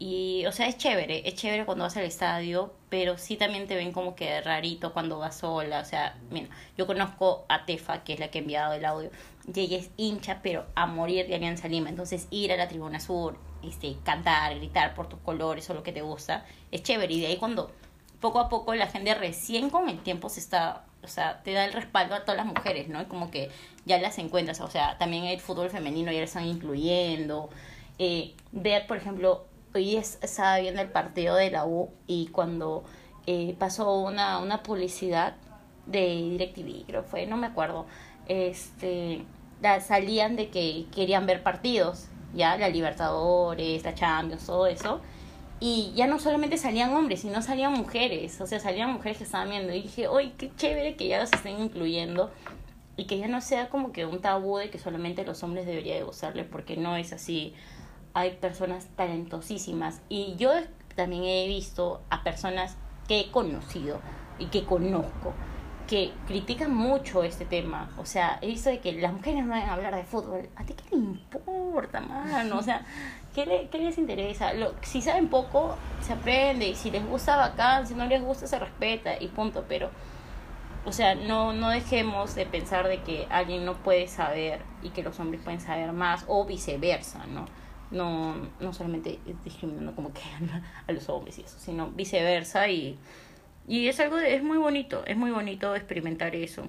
Y, 0.07 0.45
o 0.45 0.53
sea, 0.53 0.67
es 0.67 0.77
chévere, 0.77 1.27
es 1.27 1.35
chévere 1.35 1.65
cuando 1.65 1.85
vas 1.85 1.97
al 1.97 2.05
estadio, 2.05 2.75
pero 2.91 3.17
sí 3.17 3.39
también 3.39 3.67
te 3.67 3.75
ven 3.75 3.91
como 3.91 4.15
que 4.15 4.39
rarito 4.43 4.93
cuando 4.93 5.19
vas 5.19 5.39
sola. 5.39 5.81
O 5.81 5.85
sea, 5.87 6.19
mira, 6.31 6.49
yo 6.77 6.87
conozco 6.87 7.47
a 7.49 7.65
Tefa, 7.65 8.05
que 8.05 8.13
es 8.13 8.21
la 8.21 8.29
que 8.29 8.41
ha 8.41 8.43
enviado 8.43 8.75
el 8.75 8.85
audio, 8.85 9.09
y 9.47 9.61
ella 9.61 9.79
es 9.79 9.89
hincha, 9.97 10.41
pero 10.43 10.67
a 10.75 10.85
morir 10.85 11.27
de 11.27 11.37
Alianza 11.37 11.69
Lima. 11.69 11.89
Entonces, 11.89 12.29
ir 12.31 12.53
a 12.53 12.59
la 12.59 12.69
Tribuna 12.69 13.01
Sur, 13.01 13.39
este, 13.63 13.97
cantar, 14.05 14.55
gritar 14.57 14.93
por 14.93 15.09
tus 15.09 15.21
colores 15.21 15.71
o 15.71 15.75
lo 15.75 15.83
que 15.83 15.93
te 15.93 16.03
gusta, 16.03 16.45
es 16.71 16.83
chévere. 16.83 17.15
Y 17.15 17.21
de 17.23 17.29
ahí 17.29 17.37
cuando 17.39 17.71
poco 18.21 18.41
a 18.41 18.51
poco 18.51 18.75
la 18.75 18.89
gente 18.89 19.15
recién 19.15 19.71
con 19.71 19.89
el 19.89 20.01
tiempo 20.01 20.29
se 20.29 20.41
está, 20.41 20.85
o 21.03 21.09
sea, 21.09 21.43
te 21.43 21.53
da 21.55 21.65
el 21.65 21.73
respaldo 21.73 22.15
a 22.15 22.27
todas 22.27 22.37
las 22.37 22.47
mujeres, 22.47 22.89
¿no? 22.89 23.01
Y 23.01 23.07
como 23.07 23.31
que 23.31 23.51
ya 23.87 23.99
las 23.99 24.19
encuentras, 24.19 24.61
o 24.61 24.69
sea, 24.69 24.99
también 24.99 25.25
el 25.25 25.41
fútbol 25.41 25.71
femenino 25.71 26.13
ya 26.13 26.19
lo 26.19 26.25
están 26.27 26.45
incluyendo. 26.45 27.49
Eh, 27.99 28.35
ver, 28.53 28.87
por 28.87 28.99
ejemplo, 28.99 29.47
hoy 29.75 29.97
es- 29.97 30.19
estaba 30.23 30.59
viendo 30.59 30.81
el 30.81 30.89
partido 30.91 31.35
de 31.37 31.51
la 31.51 31.67
U 31.67 31.91
y 32.07 32.29
cuando 32.29 32.85
eh, 33.27 33.57
pasó 33.59 34.01
una, 34.01 34.39
una 34.39 34.63
publicidad 34.63 35.35
de 35.87 36.01
DirecTV, 36.07 36.85
creo 36.87 37.03
fue, 37.05 37.27
no 37.27 37.37
me 37.37 37.47
acuerdo, 37.47 37.87
este, 38.29 39.25
la- 39.63 39.81
salían 39.81 40.37
de 40.37 40.51
que 40.51 40.87
querían 40.95 41.27
ver 41.27 41.43
partidos, 41.43 42.07
ya, 42.35 42.57
la 42.57 42.69
Libertadores, 42.69 43.83
la 43.85 43.95
Champions, 43.95 44.47
todo 44.47 44.67
eso. 44.67 45.01
Y 45.61 45.93
ya 45.95 46.07
no 46.07 46.19
solamente 46.19 46.59
salían 46.59 46.93
hombres, 46.93 47.21
sino 47.21 47.41
salían 47.41 47.73
mujeres. 47.73 48.41
O 48.41 48.47
sea, 48.47 48.59
salían 48.61 48.93
mujeres 48.93 49.19
que 49.19 49.25
estaban 49.25 49.49
viendo. 49.49 49.73
Y 49.73 49.83
dije, 49.83 50.09
¡ay, 50.15 50.35
qué 50.37 50.51
chévere 50.57 50.97
que 50.97 51.07
ya 51.09 51.21
los 51.21 51.33
estén 51.33 51.61
incluyendo! 51.61 52.31
Y 52.97 53.05
que 53.07 53.19
ya 53.19 53.29
no 53.29 53.41
sea 53.41 53.71
como 53.71 53.93
que 53.93 54.05
un 54.05 54.21
tabú 54.21 54.59
de 54.59 54.69
que 54.69 54.79
solamente 54.79 55.25
los 55.25 55.43
hombres 55.43 55.65
deberían 55.65 55.99
de 55.99 56.05
gozarle, 56.05 56.45
porque 56.45 56.77
no 56.77 56.97
es 56.97 57.13
así. 57.13 57.55
Hay 58.15 58.33
personas 58.37 58.87
talentosísimas. 58.97 60.01
Y 60.09 60.37
yo 60.37 60.51
también 60.97 61.25
he 61.25 61.47
visto 61.49 62.01
a 62.11 62.23
personas 62.23 62.77
que 63.09 63.21
he 63.21 63.31
conocido 63.31 64.01
y 64.39 64.47
que 64.47 64.65
conozco 64.65 65.33
que 65.89 66.13
critican 66.27 66.75
mucho 66.75 67.23
este 67.25 67.45
tema. 67.45 67.91
O 67.99 68.07
sea, 68.07 68.39
he 68.41 68.47
visto 68.47 68.71
de 68.71 68.81
que 68.81 68.93
las 68.93 69.13
mujeres 69.13 69.45
no 69.45 69.55
a 69.55 69.71
hablar 69.73 69.95
de 69.95 70.05
fútbol. 70.05 70.49
¿A 70.57 70.65
ti 70.65 70.73
qué 70.73 70.83
te 70.89 70.97
importa, 70.97 72.01
mano? 72.01 72.57
O 72.59 72.63
sea, 72.63 72.87
¿qué, 73.35 73.45
le- 73.45 73.69
qué 73.69 73.79
les 73.79 73.99
interesa? 73.99 74.55
Lo, 74.55 74.73
si 74.81 75.03
saben 75.03 75.29
poco, 75.29 75.77
se 76.01 76.15
aprende. 76.15 76.69
Y 76.69 76.75
si 76.75 76.91
les 76.91 77.07
gusta, 77.07 77.37
bacán. 77.37 77.87
Si 77.87 77.95
no 77.95 78.07
les 78.07 78.23
gusta, 78.23 78.47
se 78.47 78.59
respeta 78.59 79.21
y 79.21 79.29
punto. 79.29 79.67
Pero, 79.69 79.91
o 80.87 80.93
sea, 80.93 81.15
no, 81.17 81.53
no 81.53 81.69
dejemos 81.69 82.35
de 82.35 82.47
pensar 82.47 82.89
de 82.89 83.03
que 83.03 83.27
alguien 83.29 83.67
no 83.67 83.75
puede 83.75 84.09
saber 84.09 84.63
y 84.83 84.89
que 84.89 85.03
los 85.03 85.21
hombres 85.21 85.43
pueden 85.43 85.61
saber 85.61 85.93
más 85.93 86.25
o 86.29 86.47
viceversa, 86.47 87.27
¿no? 87.27 87.45
No, 87.95 88.35
no 88.61 88.73
solamente 88.75 89.19
discriminando 89.45 89.95
como 89.95 90.13
que 90.13 90.21
a 90.87 90.93
los 90.93 91.09
hombres 91.09 91.39
y 91.39 91.43
eso, 91.43 91.59
sino 91.59 91.91
viceversa 91.91 92.69
y... 92.69 92.99
Y 93.67 93.89
es 93.89 93.99
algo, 94.01 94.17
de- 94.17 94.35
es 94.35 94.43
muy 94.43 94.59
bonito, 94.59 95.03
es 95.07 95.17
muy 95.17 95.31
bonito 95.31 95.75
experimentar 95.75 96.35
eso. 96.35 96.65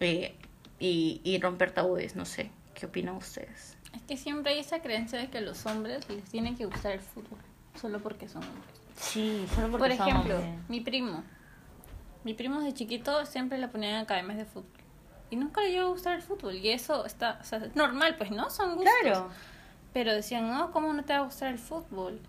Eh, 0.00 0.34
y, 0.78 1.20
y 1.24 1.38
romper 1.40 1.72
tabúes, 1.72 2.16
no 2.16 2.24
sé. 2.24 2.50
¿Qué 2.74 2.86
opinan 2.86 3.16
ustedes? 3.16 3.76
Es 3.94 4.00
que 4.02 4.16
siempre 4.16 4.52
hay 4.52 4.60
esa 4.60 4.80
creencia 4.80 5.18
de 5.18 5.28
que 5.28 5.38
a 5.38 5.40
los 5.42 5.66
hombres 5.66 6.08
les 6.08 6.24
tiene 6.24 6.54
que 6.56 6.64
gustar 6.64 6.92
el 6.92 7.00
fútbol, 7.00 7.38
solo 7.78 7.98
porque 8.00 8.28
son 8.28 8.42
hombres. 8.44 8.64
Sí, 8.96 9.44
solo 9.54 9.76
Por 9.76 9.90
ejemplo, 9.90 10.40
mi 10.68 10.80
primo. 10.80 11.22
Mi 12.24 12.32
primo 12.34 12.60
de 12.62 12.72
chiquito 12.72 13.26
siempre 13.26 13.58
le 13.58 13.68
ponían 13.68 13.94
en 13.94 14.00
academias 14.00 14.38
de 14.38 14.44
fútbol. 14.46 14.70
Y 15.28 15.36
nunca 15.36 15.60
le 15.60 15.70
llegó 15.72 15.88
a 15.88 15.90
gustar 15.90 16.14
el 16.16 16.22
fútbol. 16.22 16.54
Y 16.54 16.70
eso 16.70 17.04
está, 17.04 17.38
o 17.40 17.44
sea, 17.44 17.58
es 17.58 17.76
normal, 17.76 18.16
pues, 18.16 18.30
¿no? 18.30 18.48
Son 18.48 18.74
gustos. 18.76 18.92
Claro. 19.02 19.28
Pero 19.92 20.12
decían, 20.14 20.48
no, 20.48 20.70
¿cómo 20.72 20.92
no 20.92 21.04
te 21.04 21.12
va 21.12 21.20
a 21.20 21.22
gustar 21.22 21.48
el 21.48 21.58
fútbol? 21.58 22.20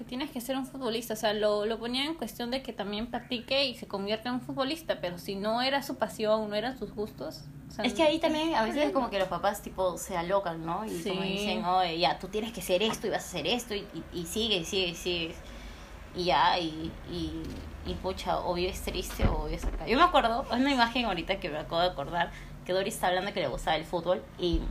que 0.00 0.04
tienes 0.06 0.30
que 0.30 0.40
ser 0.40 0.56
un 0.56 0.64
futbolista. 0.64 1.12
O 1.12 1.16
sea, 1.16 1.34
lo, 1.34 1.66
lo 1.66 1.78
ponía 1.78 2.06
en 2.06 2.14
cuestión 2.14 2.50
de 2.50 2.62
que 2.62 2.72
también 2.72 3.08
practique 3.08 3.66
y 3.66 3.74
se 3.74 3.86
convierta 3.86 4.30
en 4.30 4.36
un 4.36 4.40
futbolista. 4.40 4.98
Pero 4.98 5.18
si 5.18 5.34
no 5.34 5.60
era 5.60 5.82
su 5.82 5.96
pasión, 5.96 6.48
no 6.48 6.56
eran 6.56 6.78
sus 6.78 6.94
gustos. 6.94 7.42
o 7.68 7.72
sea, 7.72 7.84
Es 7.84 7.92
que 7.92 8.02
ahí 8.02 8.18
también 8.18 8.54
a 8.54 8.62
veces 8.62 8.86
es 8.86 8.92
como 8.94 9.10
que 9.10 9.18
los 9.18 9.28
papás 9.28 9.60
tipo 9.60 9.98
se 9.98 10.16
alocan, 10.16 10.64
¿no? 10.64 10.86
Y 10.86 11.02
como 11.02 11.20
dicen, 11.20 11.62
oye, 11.66 11.98
ya, 11.98 12.18
tú 12.18 12.28
tienes 12.28 12.50
que 12.54 12.62
ser 12.62 12.82
esto 12.82 13.08
y 13.08 13.10
vas 13.10 13.24
a 13.24 13.26
hacer 13.26 13.46
esto 13.46 13.74
y, 13.74 13.86
y, 13.92 14.20
y 14.20 14.24
sigue, 14.24 14.56
y 14.56 14.64
sigue, 14.64 14.88
y 14.88 14.94
sigue. 14.94 15.34
Y 16.16 16.24
ya, 16.24 16.58
y, 16.58 16.90
y, 17.10 17.42
y 17.84 17.94
pucha, 17.96 18.40
o 18.40 18.54
vives 18.54 18.80
triste 18.80 19.28
o 19.28 19.44
vives 19.44 19.66
acá. 19.66 19.86
Yo 19.86 19.98
me 19.98 20.02
acuerdo, 20.04 20.46
hay 20.50 20.62
una 20.62 20.72
imagen 20.72 21.04
ahorita 21.04 21.38
que 21.40 21.50
me 21.50 21.58
acabo 21.58 21.82
de 21.82 21.88
acordar, 21.88 22.30
que 22.64 22.72
Doris 22.72 22.94
está 22.94 23.08
hablando 23.08 23.34
que 23.34 23.40
le 23.40 23.48
gustaba 23.48 23.76
el 23.76 23.84
fútbol 23.84 24.22
y 24.38 24.62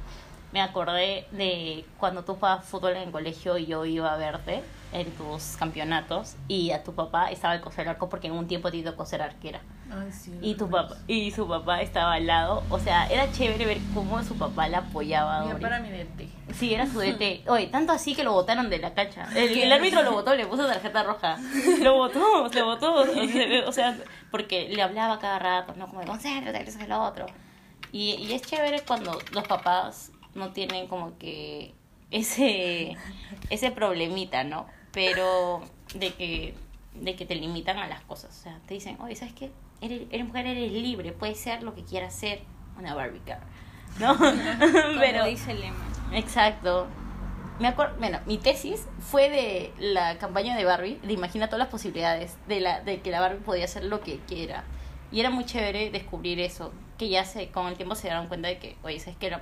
me 0.51 0.61
acordé 0.61 1.27
de 1.31 1.85
cuando 1.99 2.23
tú 2.23 2.35
jugabas 2.35 2.65
fútbol 2.65 2.95
en 2.95 3.03
el 3.03 3.11
colegio 3.11 3.57
y 3.57 3.65
yo 3.67 3.85
iba 3.85 4.13
a 4.13 4.17
verte 4.17 4.63
en 4.91 5.11
tus 5.11 5.55
campeonatos 5.57 6.35
y 6.47 6.71
a 6.71 6.83
tu 6.83 6.93
papá 6.95 7.29
estaba 7.29 7.53
el 7.53 7.61
coser 7.61 7.87
arco 7.87 8.09
porque 8.09 8.25
en 8.27 8.33
un 8.33 8.47
tiempo 8.47 8.71
te 8.71 8.81
tocó 8.81 9.05
ser 9.05 9.21
arquera. 9.21 9.61
Ay, 9.91 10.11
sí, 10.11 10.35
y 10.41 10.55
tu 10.55 10.67
papá 10.69 10.95
y 11.07 11.29
su 11.31 11.47
papá 11.47 11.81
estaba 11.81 12.13
al 12.13 12.25
lado 12.27 12.63
o 12.69 12.79
sea 12.79 13.07
era 13.07 13.31
chévere 13.31 13.65
ver 13.65 13.77
cómo 13.93 14.21
su 14.23 14.35
papá 14.37 14.67
la 14.69 14.79
apoyaba 14.79 15.45
Mi 15.45 15.53
papá 15.53 15.67
era 15.67 15.79
mi 15.79 15.89
DT. 15.89 16.53
sí 16.53 16.73
era 16.75 16.85
su 16.85 16.99
DT 16.99 17.43
oye 17.47 17.67
tanto 17.67 17.91
así 17.93 18.13
que 18.15 18.23
lo 18.23 18.33
botaron 18.33 18.69
de 18.69 18.77
la 18.79 18.93
cancha. 18.93 19.27
El, 19.35 19.55
el 19.57 19.71
árbitro 19.71 20.01
lo 20.03 20.11
votó 20.11 20.35
le 20.35 20.45
puso 20.47 20.65
tarjeta 20.67 21.03
roja. 21.03 21.37
Lo 21.81 21.95
votó 21.95 22.47
lo 22.53 22.65
votó 22.65 23.03
o 23.67 23.71
sea, 23.71 23.97
porque 24.31 24.69
le 24.69 24.81
hablaba 24.81 25.17
cada 25.19 25.39
rato 25.39 25.73
no 25.75 25.87
como 25.87 26.01
de 26.01 26.07
concéntrate 26.07 26.67
eso 26.69 26.79
es 26.79 26.87
lo 26.87 27.01
otro 27.03 27.25
y, 27.91 28.11
y 28.15 28.33
es 28.33 28.41
chévere 28.43 28.81
cuando 28.87 29.17
los 29.31 29.47
papás 29.47 30.11
no 30.35 30.51
tienen 30.51 30.87
como 30.87 31.17
que 31.17 31.73
ese 32.11 32.95
ese 33.49 33.71
problemita 33.71 34.43
no 34.43 34.67
pero 34.91 35.61
de 35.93 36.13
que 36.13 36.55
de 36.93 37.15
que 37.15 37.25
te 37.25 37.35
limitan 37.35 37.77
a 37.77 37.87
las 37.87 38.01
cosas 38.01 38.31
o 38.31 38.43
sea 38.43 38.59
te 38.67 38.73
dicen 38.73 38.97
oye 38.99 39.15
sabes 39.15 39.33
qué 39.33 39.51
eres, 39.81 40.03
eres 40.11 40.27
mujer 40.27 40.47
eres 40.47 40.71
libre 40.71 41.11
puedes 41.11 41.39
ser 41.39 41.63
lo 41.63 41.75
que 41.75 41.83
quieras 41.83 42.13
ser 42.13 42.41
una 42.77 42.95
Barbie 42.95 43.21
girl 43.25 43.39
no 43.99 44.17
como 44.17 44.31
pero 44.99 45.25
dice 45.25 45.51
el 45.51 45.61
lema. 45.61 45.77
Exacto. 46.13 46.87
Me 47.59 47.67
acuerdo, 47.67 47.95
bueno, 47.99 48.19
mi 48.25 48.37
tesis 48.37 48.85
fue 48.99 49.29
de 49.29 49.73
la 49.79 50.17
campaña 50.17 50.55
de 50.55 50.63
Barbie, 50.63 50.99
de 51.03 51.13
Imagina 51.13 51.47
todas 51.47 51.59
las 51.59 51.67
posibilidades, 51.67 52.37
de, 52.47 52.61
la, 52.61 52.79
de 52.81 53.01
que 53.01 53.11
la 53.11 53.19
Barbie 53.19 53.43
podía 53.43 53.65
hacer 53.65 53.83
lo 53.83 53.99
que 53.99 54.19
quiera. 54.19 54.63
Y 55.11 55.19
era 55.19 55.29
muy 55.29 55.45
chévere 55.45 55.89
descubrir 55.89 56.39
eso, 56.39 56.71
que 56.97 57.09
ya 57.09 57.25
se, 57.25 57.49
con 57.49 57.67
el 57.67 57.75
tiempo 57.75 57.95
se 57.95 58.07
dieron 58.07 58.27
cuenta 58.27 58.47
de 58.47 58.59
que, 58.59 58.77
oye, 58.83 58.99
¿sabes 58.99 59.17
qué? 59.19 59.35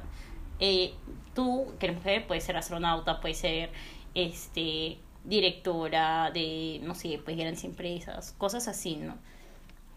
Eh, 0.59 0.93
tú, 1.33 1.73
que 1.79 1.87
eres 1.87 1.97
mujer, 1.97 2.27
puedes 2.27 2.43
ser 2.43 2.57
astronauta, 2.57 3.19
puedes 3.21 3.37
ser 3.37 3.71
este 4.13 4.97
directora 5.23 6.31
de, 6.31 6.79
no 6.83 6.95
sé, 6.95 7.19
pues 7.23 7.37
grandes 7.37 7.63
empresas, 7.63 8.33
cosas 8.37 8.67
así, 8.67 8.95
¿no? 8.95 9.15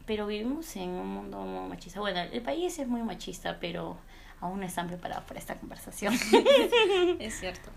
Pero 0.07 0.27
vivimos 0.27 0.75
en 0.77 0.91
un 0.91 1.07
mundo 1.07 1.41
muy 1.41 1.69
machista. 1.69 2.01
Bueno, 2.01 2.21
el 2.21 2.43
país 2.43 2.79
es 2.79 2.89
muy 2.89 3.03
machista, 3.03 3.59
pero 3.61 3.97
aún 4.41 4.61
no 4.61 4.67
están 4.67 4.89
preparados 4.89 5.25
para 5.25 5.39
esta 5.39 5.55
conversación. 5.57 6.15
Es 7.19 7.39
cierto. 7.39 7.71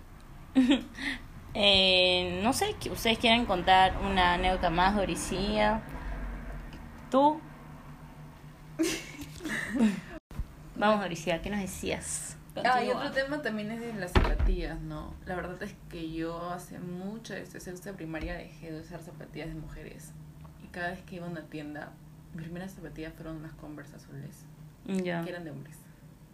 Eh, 1.56 2.40
no 2.42 2.52
sé, 2.52 2.74
que 2.82 2.90
ustedes 2.90 3.20
quieren 3.20 3.46
contar 3.46 3.96
una 3.98 4.34
anécdota 4.34 4.72
más, 4.72 4.96
Doricía. 4.96 5.84
¿Tú? 7.12 7.40
Vamos, 10.76 11.02
Doricía, 11.02 11.44
¿qué 11.44 11.52
nos 11.52 11.60
decías? 11.60 12.38
Ah, 12.56 12.84
y 12.84 12.90
otro 12.90 13.12
tema 13.12 13.42
también 13.42 13.72
es 13.72 13.80
de 13.80 13.94
las 13.94 14.12
zapatillas, 14.12 14.80
¿no? 14.80 15.14
La 15.26 15.36
verdad 15.36 15.62
es 15.64 15.74
que 15.90 16.12
yo 16.12 16.50
hace 16.52 16.78
mucho, 16.80 17.34
desde 17.34 17.60
sexto 17.60 17.90
de 17.90 17.96
primaria, 17.96 18.36
dejé 18.36 18.72
de 18.72 18.80
usar 18.82 19.02
zapatillas 19.02 19.48
de 19.50 19.56
mujeres. 19.56 20.12
Y 20.64 20.68
cada 20.68 20.92
vez 20.92 21.02
que 21.02 21.16
iba 21.16 21.26
a 21.26 21.30
una 21.30 21.42
tienda, 21.42 21.92
mis 22.34 22.44
primeras 22.44 22.72
zapatillas 22.74 23.14
fueron 23.14 23.38
unas 23.38 23.54
Converse 23.54 23.96
azules, 23.96 24.46
que 25.24 25.30
eran 25.30 25.44
de 25.44 25.52
hombres. 25.52 25.78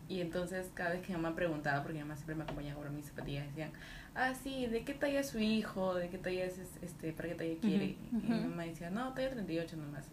Y 0.10 0.22
entonces 0.22 0.72
cada 0.74 0.90
vez 0.92 1.02
que 1.06 1.14
mi 1.16 1.22
mamá 1.22 1.36
preguntaba, 1.36 1.84
porque 1.84 1.94
mi 1.94 2.02
mamá 2.04 2.16
siempre 2.16 2.36
me 2.36 2.44
acompañaba 2.44 2.76
comprar 2.76 2.94
mis 2.94 3.06
zapatillas, 3.06 3.46
decían, 3.48 3.72
ah, 4.16 4.34
sí, 4.34 4.66
¿de 4.66 4.84
qué 4.84 4.94
talla 4.96 5.20
es 5.20 5.30
su 5.30 5.40
hijo? 5.40 5.94
¿De 5.94 6.10
qué 6.10 6.18
talla 6.18 6.46
es 6.46 6.58
es- 6.58 6.80
este? 6.82 7.14
¿Para 7.14 7.30
qué 7.30 7.36
talla 7.36 7.54
quiere? 7.62 7.86
Y 8.12 8.18
mi 8.28 8.40
mamá 8.50 8.64
decía, 8.64 8.90
no, 8.90 9.14
talla 9.14 9.30
38 9.30 9.78
nomás. 9.78 10.06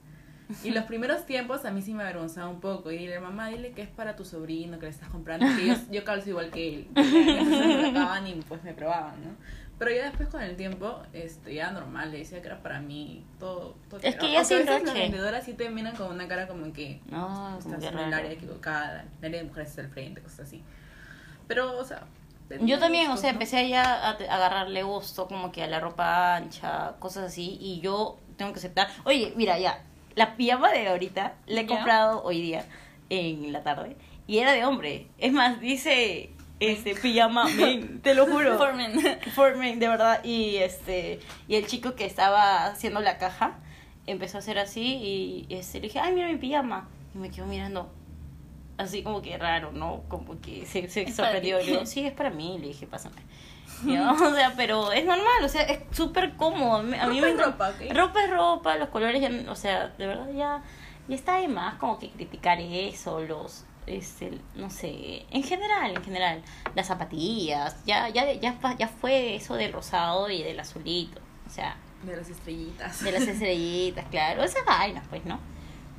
Y 0.62 0.70
los 0.70 0.84
primeros 0.84 1.26
tiempos 1.26 1.64
a 1.64 1.70
mí 1.70 1.82
sí 1.82 1.92
me 1.92 2.02
avergonzaba 2.02 2.48
un 2.48 2.60
poco. 2.60 2.90
Y 2.90 2.98
dile, 2.98 3.18
mamá, 3.18 3.48
dile 3.48 3.72
que 3.72 3.82
es 3.82 3.88
para 3.88 4.16
tu 4.16 4.24
sobrino, 4.24 4.78
que 4.78 4.86
le 4.86 4.92
estás 4.92 5.08
comprando. 5.08 5.46
Que 5.56 5.66
yo, 5.66 5.74
yo 5.90 6.04
calzo 6.04 6.30
igual 6.30 6.50
que 6.50 6.74
él. 6.74 6.88
Entonces 6.94 7.66
me 7.66 7.82
sacaban 7.82 8.26
y 8.26 8.34
pues 8.34 8.62
me 8.62 8.72
probaban, 8.72 9.24
¿no? 9.24 9.30
Pero 9.78 9.90
ya 9.90 10.04
después 10.04 10.28
con 10.30 10.40
el 10.40 10.56
tiempo, 10.56 11.02
este, 11.12 11.54
ya 11.54 11.70
normal, 11.70 12.10
le 12.10 12.18
decía 12.18 12.40
que 12.40 12.46
era 12.46 12.62
para 12.62 12.80
mí, 12.80 13.24
todo. 13.38 13.76
todo 13.90 14.00
Es 14.02 14.16
que 14.16 14.32
ya 14.32 14.42
sin 14.42 14.58
veces 14.58 14.84
las 14.84 14.94
vendedoras 14.94 15.44
sí 15.44 15.52
te 15.52 15.68
miran 15.68 15.94
con 15.94 16.10
una 16.10 16.26
cara 16.26 16.48
como 16.48 16.72
que 16.72 17.00
No, 17.10 17.58
estás 17.58 17.82
en 17.84 17.98
el 17.98 18.14
área 18.14 18.32
equivocada, 18.32 19.04
el 19.20 19.26
área 19.26 19.42
de 19.42 19.48
mujeres 19.48 19.78
al 19.78 19.88
frente, 19.90 20.22
cosas 20.22 20.40
así. 20.40 20.62
Pero, 21.46 21.76
o 21.78 21.84
sea. 21.84 22.04
Yo 22.60 22.78
también, 22.78 23.08
o 23.08 23.10
gustos, 23.10 23.20
sea, 23.22 23.32
¿no? 23.32 23.34
empecé 23.34 23.68
ya 23.68 24.08
a 24.08 24.10
agarrarle 24.12 24.82
gusto 24.84 25.26
como 25.26 25.50
que 25.52 25.64
a 25.64 25.66
la 25.66 25.80
ropa 25.80 26.36
ancha, 26.36 26.94
cosas 26.98 27.24
así, 27.24 27.58
y 27.60 27.80
yo 27.80 28.18
tengo 28.38 28.52
que 28.52 28.60
aceptar. 28.60 28.88
Oye, 29.04 29.34
mira, 29.36 29.58
ya, 29.58 29.82
la 30.16 30.34
pijama 30.34 30.72
de 30.72 30.88
ahorita 30.88 31.34
la 31.46 31.60
he 31.60 31.66
comprado 31.66 32.24
hoy 32.24 32.42
día 32.42 32.64
en 33.10 33.52
la 33.52 33.62
tarde 33.62 33.96
y 34.26 34.38
era 34.38 34.52
de 34.52 34.64
hombre. 34.64 35.06
Es 35.18 35.32
más, 35.32 35.60
dice 35.60 36.30
este 36.58 36.94
pijama 36.94 37.44
men, 37.56 38.00
te 38.00 38.14
lo 38.14 38.26
juro. 38.26 38.58
For 38.58 38.74
men. 38.74 38.98
For 39.34 39.56
men, 39.56 39.78
de 39.78 39.88
verdad. 39.88 40.24
Y 40.24 40.56
este 40.56 41.20
y 41.46 41.54
el 41.54 41.66
chico 41.66 41.94
que 41.94 42.06
estaba 42.06 42.66
haciendo 42.66 43.00
la 43.00 43.18
caja 43.18 43.58
empezó 44.06 44.38
a 44.38 44.40
hacer 44.40 44.58
así 44.58 45.46
y, 45.48 45.54
este, 45.54 45.80
le 45.80 45.88
dije, 45.88 45.98
ay, 45.98 46.14
mira 46.14 46.28
mi 46.28 46.36
pijama. 46.36 46.88
Y 47.14 47.18
me 47.18 47.30
quedó 47.30 47.46
mirando 47.46 47.92
así 48.78 49.02
como 49.02 49.20
que 49.20 49.36
raro, 49.36 49.72
¿no? 49.72 50.02
Como 50.08 50.40
que 50.40 50.64
se, 50.66 50.88
se 50.88 51.12
sorprendió. 51.12 51.58
digo, 51.58 51.84
sí, 51.86 52.06
es 52.06 52.12
para 52.12 52.30
mí. 52.30 52.58
Le 52.58 52.68
dije, 52.68 52.86
pásame. 52.86 53.16
Y 53.84 53.94
yo, 53.94 54.10
o 54.10 54.34
sea, 54.34 54.54
pero 54.56 54.92
es 54.92 55.04
normal, 55.04 55.44
o 55.44 55.48
sea, 55.48 55.62
es 55.62 55.80
súper 55.90 56.34
cómodo. 56.36 56.76
A 56.78 56.82
mí, 56.82 57.20
Ropa 57.20 57.26
me 57.26 57.30
es 57.30 57.44
ropa, 57.46 57.68
¿ok? 57.70 57.94
Ropa 57.94 58.24
es 58.24 58.30
ropa, 58.30 58.76
los 58.76 58.88
colores 58.88 59.20
ya, 59.20 59.50
o 59.50 59.54
sea, 59.54 59.88
de 59.88 60.06
verdad 60.06 60.28
ya, 60.32 60.62
ya 61.08 61.14
está 61.14 61.36
de 61.36 61.48
más 61.48 61.74
como 61.74 61.98
que 61.98 62.10
criticar 62.10 62.58
eso, 62.60 63.20
los, 63.20 63.64
este, 63.86 64.38
no 64.54 64.70
sé, 64.70 65.26
en 65.30 65.42
general, 65.42 65.92
en 65.94 66.02
general, 66.04 66.42
las 66.74 66.86
zapatillas, 66.86 67.76
ya, 67.84 68.08
ya, 68.08 68.32
ya, 68.32 68.56
ya 68.78 68.88
fue 68.88 69.36
eso 69.36 69.54
del 69.54 69.72
rosado 69.72 70.30
y 70.30 70.42
del 70.42 70.58
azulito, 70.58 71.20
o 71.46 71.50
sea, 71.50 71.76
De 72.02 72.16
las 72.16 72.28
estrellitas. 72.28 73.02
de 73.02 73.12
las 73.12 73.22
estrellitas, 73.22 74.06
claro, 74.10 74.42
esas 74.42 74.64
vainas, 74.64 75.04
pues, 75.08 75.24
¿no? 75.24 75.38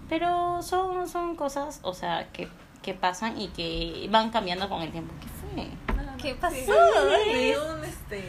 Pero 0.09 0.61
son, 0.61 1.07
son 1.07 1.35
cosas, 1.35 1.79
o 1.83 1.93
sea, 1.93 2.29
que, 2.31 2.47
que 2.81 2.93
pasan 2.93 3.39
y 3.39 3.49
que 3.49 4.07
van 4.09 4.29
cambiando 4.29 4.69
con 4.69 4.81
el 4.81 4.91
tiempo. 4.91 5.13
¿Qué 5.19 5.27
fue? 5.27 5.67
¿Qué 6.27 6.35
pasó? 6.35 6.73
Me 7.25 7.39
dio 7.39 7.73
un 7.73 7.85
este. 7.85 8.21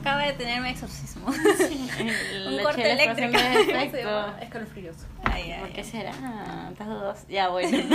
Acaba 0.00 0.22
de 0.22 0.32
tenerme 0.32 0.70
exorcismo. 0.70 1.26
Un 2.46 2.62
corte 2.62 2.92
eléctrico. 2.92 3.32
¿Cómo 3.32 3.90
se 3.90 4.02
llama? 4.02 4.38
Escalofríos. 4.40 4.96
Ay, 5.22 5.52
ay, 5.52 5.60
¿Por 5.60 5.68
qué 5.72 5.80
ay. 5.82 5.86
será? 5.86 6.68
Estas 6.70 6.88
dos. 6.88 7.18
Ya, 7.28 7.50
bueno. 7.50 7.76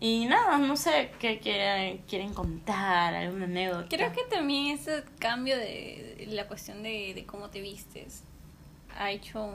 y 0.00 0.26
nada, 0.26 0.58
no 0.58 0.76
sé 0.76 1.10
qué 1.18 1.40
quieren, 1.40 1.98
quieren 2.06 2.32
contar, 2.32 3.12
alguna 3.12 3.46
anécdota. 3.46 3.88
Creo 3.88 4.12
que 4.12 4.22
también 4.30 4.78
ese 4.78 5.02
cambio 5.18 5.56
de 5.56 6.28
la 6.30 6.46
cuestión 6.46 6.84
de, 6.84 7.12
de 7.12 7.26
cómo 7.26 7.50
te 7.50 7.60
vistes 7.60 8.22
ha 9.00 9.10
hecho 9.10 9.54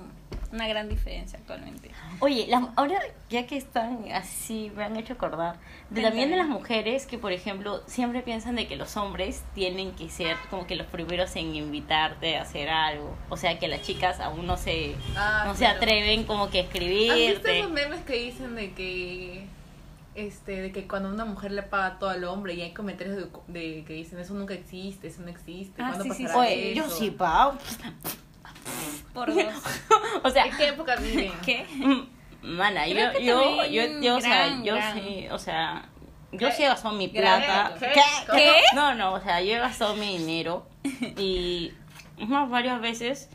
una 0.52 0.68
gran 0.68 0.90
diferencia 0.90 1.38
actualmente. 1.38 1.92
Oye, 2.20 2.48
las- 2.48 2.64
ahora 2.76 2.98
ya 3.30 3.46
que 3.46 3.58
están 3.58 4.06
así, 4.12 4.72
me 4.76 4.84
han 4.84 4.96
hecho 4.96 5.14
acordar. 5.14 5.58
De, 5.90 6.02
también 6.02 6.32
de 6.32 6.38
las 6.38 6.48
mujeres 6.48 7.06
que, 7.06 7.18
por 7.18 7.32
ejemplo, 7.32 7.82
siempre 7.86 8.22
piensan 8.22 8.56
de 8.56 8.68
que 8.68 8.76
los 8.76 8.98
hombres 8.98 9.44
tienen 9.54 9.92
que 9.92 10.10
ser 10.10 10.36
como 10.50 10.66
que 10.66 10.76
los 10.76 10.88
primeros 10.88 11.36
en 11.36 11.56
invitarte 11.56 12.38
a 12.38 12.42
hacer 12.42 12.70
algo. 12.70 13.16
O 13.30 13.38
sea, 13.38 13.60
que 13.60 13.68
las 13.68 13.82
chicas 13.84 14.20
aún 14.20 14.48
no 14.48 14.58
se, 14.58 14.96
Ah, 15.16 15.44
no 15.46 15.54
se 15.54 15.60
claro. 15.60 15.78
atreven 15.78 16.24
como 16.24 16.50
que 16.50 16.60
a 16.60 16.64
¿Has 16.64 16.70
visto 16.74 16.80
escribirte. 16.80 17.60
esos 17.60 17.72
memes 17.72 18.00
que 18.02 18.14
dicen 18.16 18.56
de 18.56 18.74
que 18.74 19.46
este 20.16 20.62
de 20.62 20.72
que 20.72 20.88
cuando 20.88 21.10
una 21.10 21.26
mujer 21.26 21.52
le 21.52 21.62
paga 21.62 22.00
todo 22.00 22.10
al 22.10 22.24
hombre 22.24 22.54
y 22.54 22.62
hay 22.62 22.72
comentarios 22.74 23.18
de, 23.18 23.28
de 23.48 23.84
que 23.84 23.94
dicen 23.94 24.18
eso 24.18 24.34
nunca 24.34 24.54
existe, 24.54 25.08
eso 25.10 25.22
no 25.22 25.28
existe, 25.28 25.82
Ah, 25.84 25.88
¿cuándo 25.90 26.04
sí, 26.06 26.12
sí, 26.16 26.24
pasará 26.24 26.40
Oye, 26.40 26.74
yo 26.74 26.86
eso? 26.86 26.96
sí, 26.98 27.12
pa. 27.12 27.58
Por 29.14 29.34
dos. 29.34 29.46
O 30.24 30.30
sea, 30.30 30.46
¿En 30.46 30.58
qué 30.58 30.70
época 30.70 30.96
viven? 30.96 31.32
¿Qué? 31.46 31.66
Mm, 31.76 32.56
Mana, 32.56 32.88
yo, 32.88 33.14
yo, 33.20 33.66
yo, 33.66 34.02
yo, 34.02 34.16
o 34.18 34.22
sea, 34.22 34.62
yo 34.64 34.76
sí, 34.94 35.28
o 35.32 35.40
sea, 35.40 35.86
yo 36.32 36.52
sí 36.52 36.64
he 36.64 36.68
gastado 36.68 36.96
mi 36.96 37.08
plata. 37.08 37.74
¿qué? 37.80 38.02
¿Qué? 38.32 38.52
No, 38.74 38.94
no, 38.94 39.14
o 39.14 39.20
sea, 39.20 39.42
yo 39.42 39.56
he 39.56 39.60
gastado 39.60 39.96
mi 39.96 40.18
dinero 40.18 40.68
y 41.18 41.74
más, 42.18 42.50
varias 42.50 42.82
veces 42.82 43.30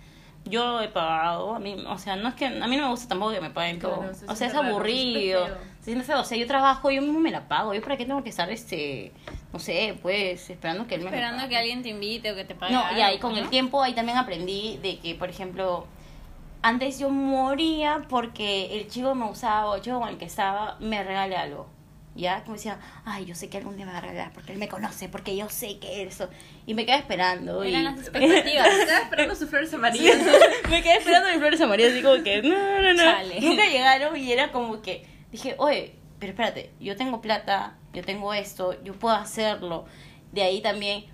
yo 0.45 0.81
he 0.81 0.89
pagado, 0.89 1.55
a 1.55 1.59
mí, 1.59 1.77
o 1.87 1.99
sea, 1.99 2.17
no 2.17 2.29
es 2.29 2.35
que, 2.35 2.47
a 2.47 2.67
mí 2.67 2.77
no 2.77 2.85
me 2.85 2.89
gusta 2.91 3.09
tampoco 3.09 3.33
que 3.33 3.41
me 3.41 3.51
paguen 3.51 3.79
todo, 3.79 3.99
Claro, 3.99 4.15
se 4.15 4.25
o 4.27 4.35
sea, 4.35 4.47
es 4.47 4.53
siente 4.53 4.57
raro, 4.57 4.85
se 4.85 4.91
siente 4.91 5.35
aburrido, 5.35 5.59
siendo 5.83 6.05
feo. 6.05 6.21
O 6.21 6.25
sea, 6.25 6.39
yo 6.39 6.47
trabajo, 6.47 6.91
yo 6.91 7.03
mismo 7.03 7.21
me 7.21 7.31
la 7.31 7.47
pago. 7.47 7.75
¿Yo 7.75 7.83
para 7.83 7.97
qué 7.97 8.07
tengo 8.07 8.23
que 8.23 8.31
estar, 8.31 8.51
este, 8.51 9.13
no 9.53 9.59
sé, 9.59 9.97
pues, 10.01 10.49
esperando 10.49 10.87
que 10.87 10.95
él 10.95 11.01
me 11.03 11.09
Esperando 11.09 11.49
que 11.49 11.57
alguien 11.57 11.83
te 11.83 11.89
invite 11.89 12.31
o 12.31 12.37
que 12.37 12.45
te 12.45 12.55
pague. 12.55 12.73
No, 12.73 12.85
y 12.97 13.01
ahí 13.01 13.19
con 13.19 13.37
el 13.37 13.49
tiempo 13.49 13.83
ahí 13.83 13.95
también 13.95 14.19
aprendí 14.19 14.79
de 14.83 14.99
que, 14.99 15.15
por 15.15 15.29
ejemplo, 15.29 15.87
antes 16.63 16.99
yo 16.99 17.11
moría 17.11 18.07
porque 18.09 18.79
el 18.79 18.89
chico 18.89 19.15
me 19.15 19.25
usaba 19.25 19.71
o 19.71 19.77
el 19.77 19.83
chico 19.83 19.99
con 19.99 20.09
el 20.09 20.19
que 20.19 20.27
estaba 20.27 20.77
me 20.79 21.03
regale 21.03 21.37
algo. 21.37 21.69
Ya, 22.15 22.43
como 22.43 22.57
decía, 22.57 22.79
ay, 23.05 23.25
yo 23.25 23.35
sé 23.35 23.49
que 23.49 23.59
algún 23.59 23.77
día 23.77 23.87
me 23.87 23.93
va 23.93 23.99
a 23.99 24.03
regalar 24.03 24.33
porque 24.33 24.53
él 24.53 24.59
me 24.59 24.69
conoce, 24.69 25.09
porque 25.09 25.37
yo 25.37 25.49
sé 25.49 25.79
que 25.79 26.03
eso. 26.03 26.29
Y 26.67 26.75
me 26.75 26.85
quedé 26.85 26.97
esperando. 26.97 27.63
Eran 27.63 27.81
y... 27.81 27.85
las 27.85 27.99
expectativas. 27.99 28.67
Estaba 28.81 28.99
esperando 29.01 29.35
sus 29.35 29.49
flores 29.49 29.73
amarillas. 29.73 30.19
me 30.69 30.83
quedé 30.83 30.99
esperando 30.99 31.29
mis 31.31 31.39
flores 31.39 31.61
amarillas, 31.61 31.93
así 31.93 32.03
como 32.03 32.23
que, 32.23 32.43
no, 32.43 32.83
no, 32.83 32.95
no. 32.95 33.03
Chale. 33.03 33.41
Nunca 33.41 33.65
llegaron 33.67 34.17
y 34.17 34.33
era 34.33 34.53
como 34.53 34.83
que, 34.83 35.07
dije, 35.31 35.55
oye, 35.59 35.95
pero 36.19 36.33
espérate, 36.33 36.71
yo 36.81 36.97
tengo 36.97 37.21
plata, 37.23 37.79
yo 37.93 38.05
tengo 38.05 38.33
esto, 38.35 38.83
yo 38.83 38.95
puedo 38.95 39.15
hacerlo. 39.15 39.85
De 40.33 40.43
ahí 40.43 40.61
también, 40.61 41.05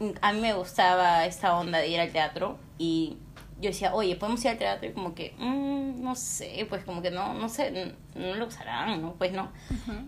mm, 0.00 0.10
a 0.20 0.32
mí 0.32 0.40
me 0.40 0.52
gustaba 0.54 1.26
esta 1.26 1.56
onda 1.58 1.78
de 1.78 1.88
ir 1.88 2.00
al 2.00 2.10
teatro 2.12 2.58
y 2.78 3.16
yo 3.60 3.70
decía, 3.70 3.94
oye, 3.94 4.16
podemos 4.16 4.44
ir 4.44 4.50
al 4.50 4.58
teatro 4.58 4.88
y 4.88 4.92
como 4.92 5.14
que, 5.14 5.34
mm, 5.38 6.02
no 6.02 6.14
sé, 6.14 6.66
pues 6.68 6.84
como 6.84 7.00
que 7.02 7.10
no, 7.10 7.34
no 7.34 7.48
sé, 7.48 7.94
no 8.14 8.34
lo 8.34 8.46
usarán, 8.46 9.00
¿no? 9.00 9.14
Pues 9.14 9.32
no. 9.32 9.50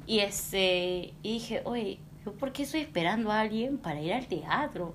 Y 0.07 0.21
este, 0.21 1.15
y 1.23 1.33
dije, 1.35 1.63
oye, 1.65 1.99
¿yo 2.25 2.33
por 2.35 2.53
qué 2.53 2.65
estoy 2.65 2.81
esperando 2.81 3.33
a 3.33 3.41
alguien 3.41 3.79
para 3.79 4.01
ir 4.01 4.13
al 4.13 4.27
teatro? 4.27 4.95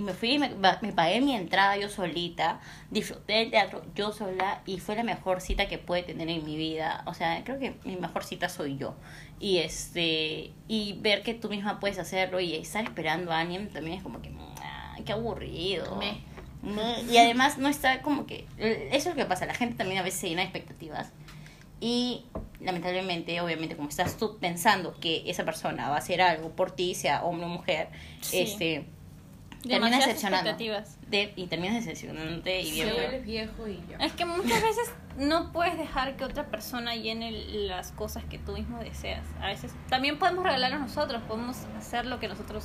Y 0.00 0.02
me 0.02 0.14
fui, 0.14 0.38
me, 0.38 0.48
me 0.48 0.92
pagué 0.94 1.20
mi 1.20 1.36
entrada 1.36 1.76
yo 1.76 1.90
solita, 1.90 2.58
disfruté 2.90 3.34
del 3.34 3.50
teatro 3.50 3.82
yo 3.94 4.12
sola 4.12 4.62
y 4.64 4.78
fue 4.80 4.96
la 4.96 5.02
mejor 5.02 5.42
cita 5.42 5.68
que 5.68 5.76
pude 5.76 6.02
tener 6.02 6.30
en 6.30 6.42
mi 6.42 6.56
vida. 6.56 7.02
O 7.04 7.12
sea, 7.12 7.44
creo 7.44 7.58
que 7.58 7.74
mi 7.84 7.96
mejor 7.96 8.24
cita 8.24 8.48
soy 8.48 8.78
yo. 8.78 8.94
Y 9.38 9.58
este, 9.58 10.52
y 10.68 10.94
ver 11.02 11.22
que 11.22 11.34
tú 11.34 11.50
misma 11.50 11.80
puedes 11.80 11.98
hacerlo 11.98 12.40
y 12.40 12.54
estar 12.54 12.82
esperando 12.82 13.30
a 13.30 13.40
alguien 13.40 13.68
también 13.68 13.98
es 13.98 14.02
como 14.02 14.22
que, 14.22 14.32
qué 15.04 15.12
aburrido. 15.12 15.96
Me. 15.96 16.22
Me- 16.62 17.02
Y 17.12 17.18
además 17.18 17.58
no 17.58 17.68
está 17.68 18.00
como 18.00 18.24
que, 18.24 18.46
eso 18.58 19.10
es 19.10 19.14
lo 19.14 19.14
que 19.16 19.26
pasa, 19.26 19.44
la 19.44 19.54
gente 19.54 19.76
también 19.76 19.98
a 19.98 20.02
veces 20.02 20.20
se 20.20 20.28
llena 20.30 20.40
de 20.40 20.48
expectativas 20.48 21.10
y 21.78 22.24
lamentablemente, 22.60 23.38
obviamente, 23.42 23.76
como 23.76 23.88
estás 23.90 24.16
tú 24.16 24.38
pensando 24.38 24.94
que 24.98 25.24
esa 25.26 25.44
persona 25.44 25.88
va 25.90 25.96
a 25.96 25.98
hacer 25.98 26.20
algo 26.22 26.50
por 26.50 26.70
ti, 26.70 26.94
sea 26.94 27.22
hombre 27.24 27.44
o 27.46 27.48
mujer, 27.50 27.88
Sí. 28.20 28.40
este 28.40 28.84
terminas 29.62 29.80
Demasiadas 29.90 30.06
decepcionando. 30.06 30.50
expectativas. 30.50 30.98
De- 31.10 31.32
y 31.36 31.46
terminas 31.46 31.74
decepcionándote 31.84 32.60
y 32.62 32.70
bien 32.72 33.24
viejo 33.24 33.66
y 33.68 33.80
ya. 33.88 33.96
Es 33.98 34.12
que 34.12 34.24
muchas 34.24 34.62
veces 34.62 34.90
no 35.18 35.52
puedes 35.52 35.76
dejar 35.78 36.16
que 36.16 36.24
otra 36.24 36.46
persona 36.46 36.94
llene 36.96 37.30
las 37.32 37.92
cosas 37.92 38.24
que 38.24 38.38
tú 38.38 38.52
mismo 38.52 38.78
deseas. 38.78 39.24
A 39.40 39.48
veces 39.48 39.72
también 39.88 40.18
podemos 40.18 40.44
regalarnos 40.44 40.80
nosotros, 40.80 41.22
podemos 41.28 41.56
hacer 41.78 42.06
lo 42.06 42.18
que 42.20 42.28
nosotros 42.28 42.64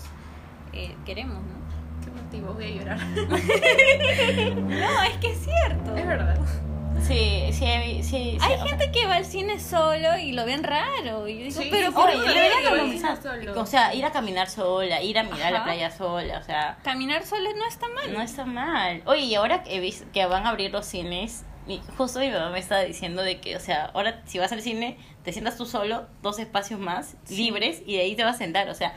eh, 0.74 0.96
queremos, 1.06 1.38
¿no? 1.38 1.66
Qué 2.04 2.12
motivo, 2.12 2.54
voy 2.54 2.66
a 2.66 2.70
llorar. 2.70 3.00
No, 4.56 5.04
es 5.04 5.18
que 5.18 5.32
es 5.32 5.40
cierto. 5.44 5.96
Es 5.96 6.06
verdad. 6.08 6.38
Sí, 7.02 7.50
sí, 7.52 7.66
sí, 8.02 8.04
sí, 8.04 8.38
Hay 8.42 8.56
sea, 8.58 8.66
gente 8.68 8.92
que 8.92 9.06
va 9.06 9.16
al 9.18 9.26
cine 9.26 9.60
solo 9.60 10.18
y 10.18 10.32
lo 10.32 10.46
ven 10.46 10.64
raro. 10.64 11.28
Y 11.28 11.38
yo 11.38 11.44
digo, 11.46 11.62
Sí, 11.62 11.68
pero 11.70 11.88
sí, 11.90 11.94
¿por 11.94 12.10
qué? 12.12 13.50
O 13.60 13.66
sea, 13.66 13.94
ir 13.94 14.04
a 14.06 14.12
caminar 14.12 14.50
sola, 14.50 15.02
ir 15.04 15.20
a 15.20 15.24
mirar 15.24 15.52
la 15.52 15.64
playa 15.64 15.92
sola, 15.92 16.40
o 16.40 16.44
sea, 16.44 16.78
Caminar 16.84 17.24
solo 17.26 17.50
no 17.56 17.68
está 17.68 17.88
mal. 17.90 18.14
no 18.14 18.22
está 18.22 18.46
mal. 18.46 19.04
Oye, 19.06 19.22
y 19.22 19.36
ahora 19.36 19.62
que 19.64 19.76
he 19.76 19.80
visto 19.80 20.06
que 20.14 20.26
van 20.26 20.46
a 20.48 20.50
abrir 20.50 20.72
los 20.72 20.86
cines, 20.86 21.44
mi- 21.68 21.82
justo 21.98 22.20
mi 22.20 22.30
mamá 22.30 22.50
me 22.50 22.60
estaba 22.60 22.82
diciendo 22.82 23.22
de 23.22 23.40
que, 23.40 23.56
o 23.56 23.60
sea, 23.60 23.92
ahora 23.94 24.22
si 24.26 24.40
vas 24.40 24.52
al 24.52 24.62
cine, 24.62 24.98
te 25.24 25.32
sientas 25.32 25.58
tú 25.58 25.66
solo, 25.66 26.08
dos 26.24 26.40
espacios 26.40 26.80
más, 26.80 27.16
libres, 27.30 27.84
y 27.86 27.96
de 27.98 28.02
ahí 28.02 28.16
te 28.16 28.24
vas 28.24 28.36
a 28.36 28.38
sentar, 28.40 28.70
o 28.70 28.74
sea, 28.76 28.94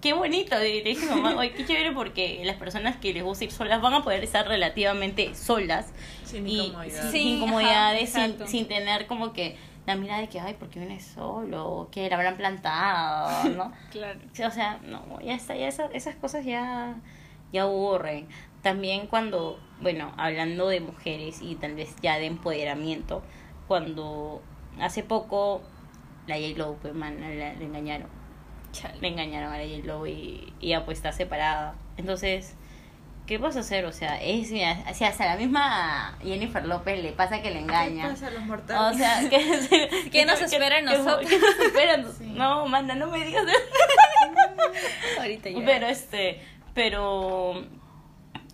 qué 0.00 0.12
bonito. 0.12 0.56
Le 0.58 0.82
dije 0.82 1.06
mamá, 1.06 1.34
oye, 1.38 1.52
qué 1.52 1.64
chévere 1.66 1.92
porque 1.92 2.40
las 2.44 2.56
personas 2.56 2.96
que 2.96 3.12
les 3.12 3.22
gusta 3.22 3.44
ir 3.44 3.52
solas 3.52 3.80
van 3.80 3.94
a 3.94 4.02
poder 4.02 4.22
estar 4.24 4.46
relativamente 4.46 5.34
solas 5.34 5.92
Sin 6.24 6.46
y 6.48 6.66
incomodidad. 6.66 7.10
sin 7.10 7.28
incomodidades, 7.28 8.16
ajá, 8.16 8.26
sin, 8.26 8.46
sin 8.48 8.68
tener 8.68 9.06
como 9.06 9.32
que 9.32 9.56
la 9.86 9.94
mirada 9.94 10.20
de 10.20 10.28
que, 10.28 10.40
ay, 10.40 10.54
¿por 10.54 10.68
qué 10.68 10.80
vienes 10.80 11.04
solo? 11.04 11.88
¿Qué 11.92 12.08
le 12.08 12.14
habrán 12.14 12.36
plantado? 12.36 13.48
¿No? 13.50 13.72
Claro. 13.90 14.18
O 14.46 14.50
sea, 14.50 14.80
no, 14.84 15.20
ya 15.20 15.34
está, 15.34 15.54
ya 15.56 15.68
esa- 15.68 15.86
esas 15.92 16.16
cosas 16.16 16.44
ya, 16.44 16.96
ya 17.52 17.62
aburren. 17.62 18.26
También 18.62 19.06
cuando, 19.06 19.60
bueno, 19.80 20.12
hablando 20.16 20.66
de 20.68 20.80
mujeres 20.80 21.40
y 21.40 21.54
tal 21.54 21.74
vez 21.76 21.94
ya 22.02 22.18
de 22.18 22.26
empoderamiento, 22.26 23.22
cuando 23.68 24.42
hace 24.80 25.04
poco 25.04 25.62
la 26.26 26.34
J-Lo, 26.34 26.74
pues, 26.82 26.92
man, 26.92 27.20
la, 27.20 27.28
la 27.54 27.64
engañaron. 27.64 28.08
Chale. 28.80 28.98
Le 29.00 29.08
engañaron 29.08 29.52
a 29.52 29.58
la 29.58 29.64
J-Lo 29.64 30.06
y, 30.06 30.52
y 30.60 30.68
ya 30.68 30.84
pues 30.84 30.98
está 30.98 31.12
separada. 31.12 31.74
Entonces, 31.96 32.54
¿qué 33.26 33.38
vas 33.38 33.56
a 33.56 33.60
hacer? 33.60 33.84
O 33.86 33.92
sea, 33.92 34.20
es, 34.22 34.50
mira, 34.50 34.84
o 34.90 34.94
sea, 34.94 35.08
hasta 35.08 35.24
la 35.26 35.36
misma 35.36 36.16
Jennifer 36.22 36.64
López 36.64 37.02
le 37.02 37.12
pasa 37.12 37.40
que 37.42 37.48
le 37.50 37.56
¿Qué 37.56 37.62
engañan. 37.62 38.10
pasa 38.12 38.26
a 38.28 38.30
los 38.30 38.42
O 38.42 38.46
mortales? 38.46 38.98
sea, 38.98 39.20
¿qué, 39.30 40.08
¿Qué 40.12 40.24
nos 40.26 40.40
espera 40.40 40.80
nosotros? 40.82 41.28
¿Qué 41.28 41.38
nos 41.38 41.58
espera 41.58 41.94
en- 41.94 42.12
Sí. 42.18 42.24
No, 42.26 42.66
manda, 42.66 42.94
no 42.94 43.06
me 43.08 43.24
digas 43.24 43.44
Ahorita 45.18 45.50
ya. 45.50 45.64
Pero 45.64 45.86
este, 45.86 46.40
pero, 46.74 47.64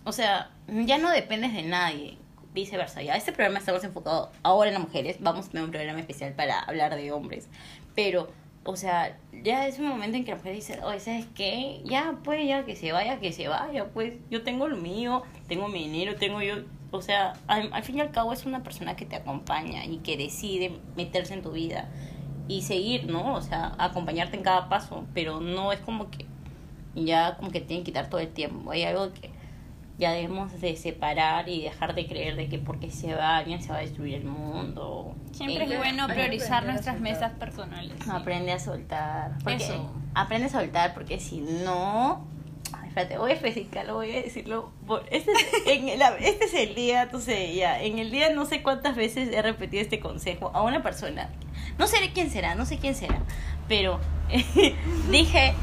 o 0.03 0.11
sea, 0.11 0.51
ya 0.67 0.97
no 0.97 1.09
dependes 1.11 1.53
de 1.53 1.63
nadie, 1.63 2.17
viceversa. 2.53 3.01
Ya 3.01 3.15
este 3.15 3.31
programa 3.31 3.59
estamos 3.59 3.83
enfocados 3.83 4.29
ahora 4.43 4.69
en 4.69 4.75
las 4.75 4.83
mujeres, 4.83 5.17
vamos 5.19 5.47
a 5.47 5.49
tener 5.49 5.65
un 5.65 5.71
programa 5.71 5.99
especial 5.99 6.33
para 6.33 6.59
hablar 6.61 6.95
de 6.95 7.11
hombres, 7.11 7.49
pero, 7.95 8.31
o 8.65 8.75
sea, 8.75 9.17
ya 9.43 9.67
es 9.67 9.79
un 9.79 9.87
momento 9.87 10.17
en 10.17 10.25
que 10.25 10.31
la 10.31 10.37
mujer 10.37 10.55
dice, 10.55 10.79
oye, 10.83 10.99
¿sabes 10.99 11.27
qué? 11.35 11.81
Ya, 11.85 12.19
pues, 12.23 12.47
ya 12.47 12.65
que 12.65 12.75
se 12.75 12.91
vaya, 12.91 13.19
que 13.19 13.31
se 13.31 13.47
vaya, 13.47 13.89
pues, 13.93 14.13
yo 14.29 14.43
tengo 14.43 14.67
lo 14.67 14.77
mío, 14.77 15.23
tengo 15.47 15.67
mi 15.67 15.87
dinero, 15.89 16.15
tengo 16.15 16.41
yo, 16.41 16.55
o 16.91 17.01
sea, 17.01 17.33
al, 17.47 17.73
al 17.73 17.83
fin 17.83 17.97
y 17.97 18.01
al 18.01 18.11
cabo 18.11 18.33
es 18.33 18.45
una 18.45 18.63
persona 18.63 18.95
que 18.95 19.05
te 19.05 19.15
acompaña 19.15 19.85
y 19.85 19.97
que 19.97 20.17
decide 20.17 20.79
meterse 20.95 21.33
en 21.33 21.41
tu 21.41 21.51
vida 21.51 21.89
y 22.47 22.61
seguir, 22.61 23.05
¿no? 23.05 23.33
O 23.33 23.41
sea, 23.41 23.75
acompañarte 23.77 24.37
en 24.37 24.43
cada 24.43 24.69
paso, 24.69 25.05
pero 25.13 25.41
no 25.41 25.71
es 25.71 25.79
como 25.79 26.09
que 26.09 26.25
ya 26.95 27.35
como 27.37 27.51
que 27.51 27.61
tienen 27.61 27.83
que 27.83 27.91
quitar 27.91 28.09
todo 28.09 28.21
el 28.21 28.29
tiempo. 28.29 28.71
Hay 28.71 28.83
algo 28.83 29.11
que 29.13 29.29
ya 30.03 30.11
debemos 30.11 30.59
de 30.61 30.75
separar 30.75 31.49
y 31.49 31.63
dejar 31.63 31.95
de 31.95 32.05
creer 32.07 32.35
de 32.35 32.47
que 32.49 32.59
porque 32.59 32.91
se 32.91 33.13
va 33.15 33.37
alguien 33.37 33.61
se 33.61 33.69
va 33.71 33.77
a 33.77 33.81
destruir 33.81 34.15
el 34.15 34.25
mundo. 34.25 35.15
Siempre 35.31 35.65
Eh, 35.65 35.73
es 35.73 35.77
bueno 35.77 36.07
priorizar 36.07 36.65
nuestras 36.65 36.99
mesas 36.99 37.31
personales. 37.33 37.93
sí. 38.03 38.09
Aprende 38.11 38.51
a 38.51 38.59
soltar. 38.59 39.31
Porque 39.43 39.55
Eso. 39.63 39.91
Aprende 40.15 40.47
a 40.47 40.49
soltar 40.49 40.93
porque 40.93 41.19
si 41.19 41.41
no... 41.41 42.25
Ay, 42.71 42.87
espérate, 42.89 43.17
voy 43.17 43.31
a 43.31 43.33
especificarlo, 43.33 43.95
voy 43.95 44.11
a 44.15 44.21
decirlo. 44.21 44.71
por- 44.87 45.05
Este 45.11 45.31
es, 45.31 45.39
en 45.67 45.97
la- 45.99 46.15
este 46.17 46.45
es 46.45 46.53
el 46.53 46.75
día, 46.75 47.03
entonces 47.03 47.55
ya, 47.55 47.81
en 47.81 47.97
el 47.99 48.11
día 48.11 48.31
no 48.33 48.45
sé 48.45 48.61
cuántas 48.63 48.95
veces 48.95 49.29
he 49.33 49.41
repetido 49.41 49.81
este 49.81 49.99
consejo 49.99 50.51
a 50.53 50.61
una 50.61 50.81
persona. 50.83 51.29
No 51.77 51.87
sé 51.87 51.97
quién 52.13 52.29
será, 52.29 52.53
no 52.55 52.65
sé 52.65 52.77
quién 52.77 52.93
será, 52.95 53.19
pero 53.67 53.99
dije, 55.11 55.53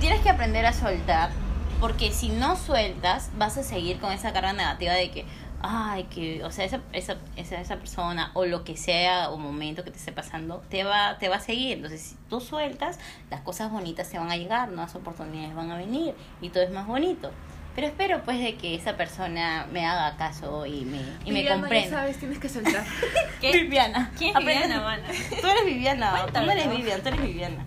tienes 0.00 0.20
que 0.20 0.30
aprender 0.30 0.64
a 0.66 0.72
soltar, 0.72 1.30
porque 1.80 2.12
si 2.12 2.28
no 2.28 2.56
sueltas, 2.56 3.30
vas 3.36 3.56
a 3.56 3.62
seguir 3.62 3.98
con 3.98 4.12
esa 4.12 4.32
carga 4.32 4.52
negativa 4.52 4.92
de 4.92 5.10
que, 5.10 5.24
ay, 5.62 6.04
que, 6.04 6.42
o 6.44 6.50
sea, 6.50 6.64
esa, 6.64 6.80
esa, 6.92 7.16
esa, 7.36 7.60
esa 7.60 7.76
persona 7.76 8.30
o 8.34 8.44
lo 8.46 8.64
que 8.64 8.76
sea 8.76 9.30
o 9.30 9.38
momento 9.38 9.84
que 9.84 9.90
te 9.90 9.98
esté 9.98 10.12
pasando, 10.12 10.62
te 10.68 10.84
va, 10.84 11.18
te 11.18 11.28
va 11.28 11.36
a 11.36 11.40
seguir. 11.40 11.76
Entonces, 11.76 12.00
si 12.00 12.16
tú 12.28 12.40
sueltas, 12.40 12.98
las 13.30 13.40
cosas 13.42 13.70
bonitas 13.70 14.08
te 14.10 14.18
van 14.18 14.30
a 14.30 14.36
llegar, 14.36 14.68
nuevas 14.68 14.94
oportunidades 14.94 15.54
van 15.54 15.70
a 15.70 15.76
venir 15.76 16.14
y 16.40 16.50
todo 16.50 16.62
es 16.62 16.70
más 16.70 16.86
bonito. 16.86 17.30
Pero 17.74 17.86
espero 17.86 18.22
pues 18.24 18.40
de 18.40 18.56
que 18.56 18.74
esa 18.74 18.96
persona 18.96 19.68
me 19.70 19.86
haga 19.86 20.16
caso 20.16 20.66
y 20.66 20.84
me, 20.84 20.98
y 21.24 21.30
me 21.30 21.40
Viviana, 21.40 21.44
ya 21.44 21.60
comprenda. 21.60 21.96
sabes, 21.98 22.18
tienes 22.18 22.38
que 22.40 22.48
soltar. 22.48 22.84
¿Qué? 23.40 23.52
Viviana. 23.52 24.10
¿Quién 24.18 24.36
es 24.36 24.44
Viviana? 24.44 25.00
Tú 25.40 25.46
eres 25.46 25.64
Viviana, 25.64 26.26
tú 26.26 26.40
no 26.40 26.50
eres 26.50 26.70
Vivian, 26.70 27.00
tú 27.02 27.08
eres 27.08 27.22
Viviana. 27.22 27.64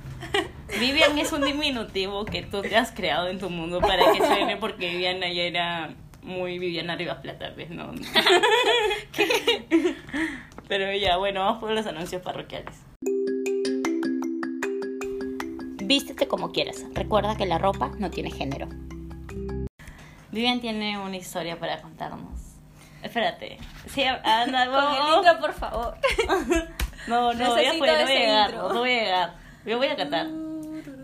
Vivian 0.80 1.18
es 1.18 1.32
un 1.32 1.42
diminutivo 1.42 2.26
que 2.26 2.44
tú 2.44 2.62
te 2.62 2.76
has 2.76 2.92
creado 2.92 3.28
en 3.28 3.40
tu 3.40 3.50
mundo 3.50 3.80
para 3.82 4.12
que 4.12 4.18
suene 4.18 4.58
porque 4.58 4.90
Viviana 4.90 5.32
ya 5.32 5.44
era 5.44 5.90
muy 6.24 6.60
Viviana 6.60 6.96
Rivas 6.96 7.18
Plata, 7.18 7.52
pues, 7.56 7.70
¿no? 7.70 7.92
Pero 10.68 10.96
ya, 10.96 11.18
bueno, 11.18 11.42
vamos 11.42 11.60
por 11.60 11.72
los 11.72 11.86
anuncios 11.86 12.22
parroquiales. 12.22 12.76
Vístete 15.84 16.28
como 16.28 16.52
quieras. 16.52 16.86
Recuerda 16.94 17.36
que 17.36 17.46
la 17.46 17.58
ropa 17.58 17.92
no 17.98 18.10
tiene 18.10 18.32
género. 18.32 18.70
Vivian 20.32 20.62
tiene 20.62 20.98
una 20.98 21.18
historia 21.18 21.60
para 21.60 21.82
contarnos. 21.82 22.40
Espérate. 23.04 23.58
Sí, 23.88 24.04
anda, 24.24 24.66
Con 24.68 24.84
el 24.96 25.18
intro, 25.18 25.40
por 25.40 25.54
favor. 25.54 25.98
No, 27.08 27.34
no, 27.34 27.56
Necesito 27.56 27.80
fue, 27.80 27.88
no 27.88 27.94
voy 27.94 28.04
a 28.04 28.06
llegar, 28.06 28.54
no 28.54 28.74
voy 28.78 28.92
a 28.92 29.04
llegar. 29.04 29.34
Yo 29.66 29.78
voy 29.80 29.88
a 29.88 29.96
cantar. 29.96 30.28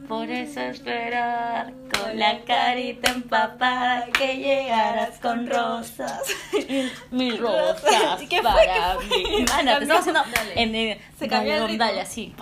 Por 0.07 0.29
eso 0.29 0.61
esperar 0.61 1.73
con 1.93 2.17
la 2.17 2.39
carita 2.45 3.11
empapada 3.11 4.05
que 4.17 4.37
llegaras 4.37 5.19
con 5.19 5.45
rosas. 5.47 6.21
Mil 7.11 7.37
rosas 7.39 8.21
¿Qué 8.29 8.41
fue? 8.41 8.43
para 8.43 8.97
¿Qué 8.99 9.07
fue? 9.07 9.17
mí. 9.17 9.45
Ana, 9.53 9.77
te 9.79 9.83
estoy 9.83 9.97
haciendo 9.97 10.21
Dale. 10.33 10.61
en 10.61 10.75
el, 10.75 10.97
Se 11.19 11.27
cambió 11.27 11.53
el 11.55 11.59
dale, 11.59 11.71
ritmo. 11.73 11.85
dale, 11.85 12.01
así. 12.01 12.33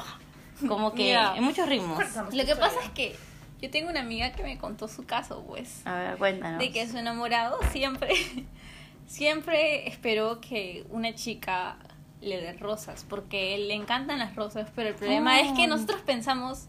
Como 0.67 0.93
que 0.93 1.13
en 1.13 1.43
muchos 1.43 1.67
ritmos. 1.67 2.04
Lo 2.34 2.45
que 2.45 2.56
pasa 2.56 2.80
es 2.84 2.89
que 2.91 3.15
yo 3.62 3.69
tengo 3.71 3.89
una 3.89 4.01
amiga 4.01 4.32
que 4.34 4.43
me 4.43 4.58
contó 4.58 4.88
su 4.88 5.06
caso, 5.06 5.43
pues. 5.47 5.86
A 5.88 5.95
ver, 5.95 6.17
cuéntanos. 6.17 6.60
De 6.60 6.71
que 6.71 6.88
su 6.88 6.97
enamorado 6.97 7.58
siempre, 7.71 8.13
siempre 9.08 9.88
esperó 9.88 10.39
que 10.41 10.86
una 10.89 11.13
chica 11.15 11.78
le 12.21 12.41
dé 12.41 12.54
rosas, 12.54 13.06
porque 13.08 13.58
le 13.58 13.73
encantan 13.73 14.19
las 14.19 14.36
rosas, 14.36 14.69
pero 14.75 14.89
el 14.89 14.95
problema 14.95 15.39
es 15.41 15.51
que 15.54 15.63
Oh. 15.65 15.67
nosotros 15.67 16.01
pensamos 16.01 16.67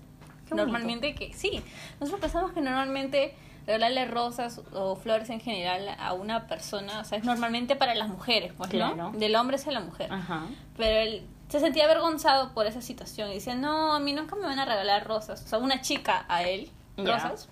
Qué 0.49 0.55
normalmente 0.55 1.15
que, 1.15 1.33
sí, 1.35 1.61
nosotros 2.01 2.21
pensamos 2.21 2.53
que 2.53 2.61
normalmente 2.61 3.35
regalarle 3.67 4.05
rosas 4.07 4.61
o 4.73 4.95
flores 4.95 5.29
en 5.31 5.41
general 5.41 5.89
a 5.99 6.13
una 6.13 6.47
persona, 6.47 7.01
o 7.01 7.05
sea, 7.05 7.19
es 7.19 7.25
normalmente 7.25 7.75
para 7.75 7.95
las 7.97 8.09
mujeres, 8.09 8.53
pues, 8.57 8.71
Claro. 8.71 8.95
¿no? 8.95 9.11
Del 9.13 9.35
hombre 9.35 9.57
hacia 9.57 9.73
la 9.73 9.81
mujer. 9.81 10.13
Ajá. 10.13 10.43
Pero 10.77 11.01
él 11.01 11.27
se 11.49 11.59
sentía 11.61 11.85
avergonzado 11.85 12.55
por 12.55 12.67
esa 12.67 12.81
situación 12.81 13.31
y 13.31 13.35
decía, 13.35 13.55
no, 13.57 13.93
a 13.95 13.99
mí 13.99 14.13
nunca 14.13 14.37
me 14.37 14.43
van 14.43 14.59
a 14.61 14.65
regalar 14.65 15.05
rosas. 15.07 15.43
O 15.45 15.49
sea, 15.49 15.59
una 15.59 15.81
chica 15.81 16.25
a 16.29 16.45
él, 16.45 16.71
Ya. 16.97 17.15
rosas, 17.19 17.49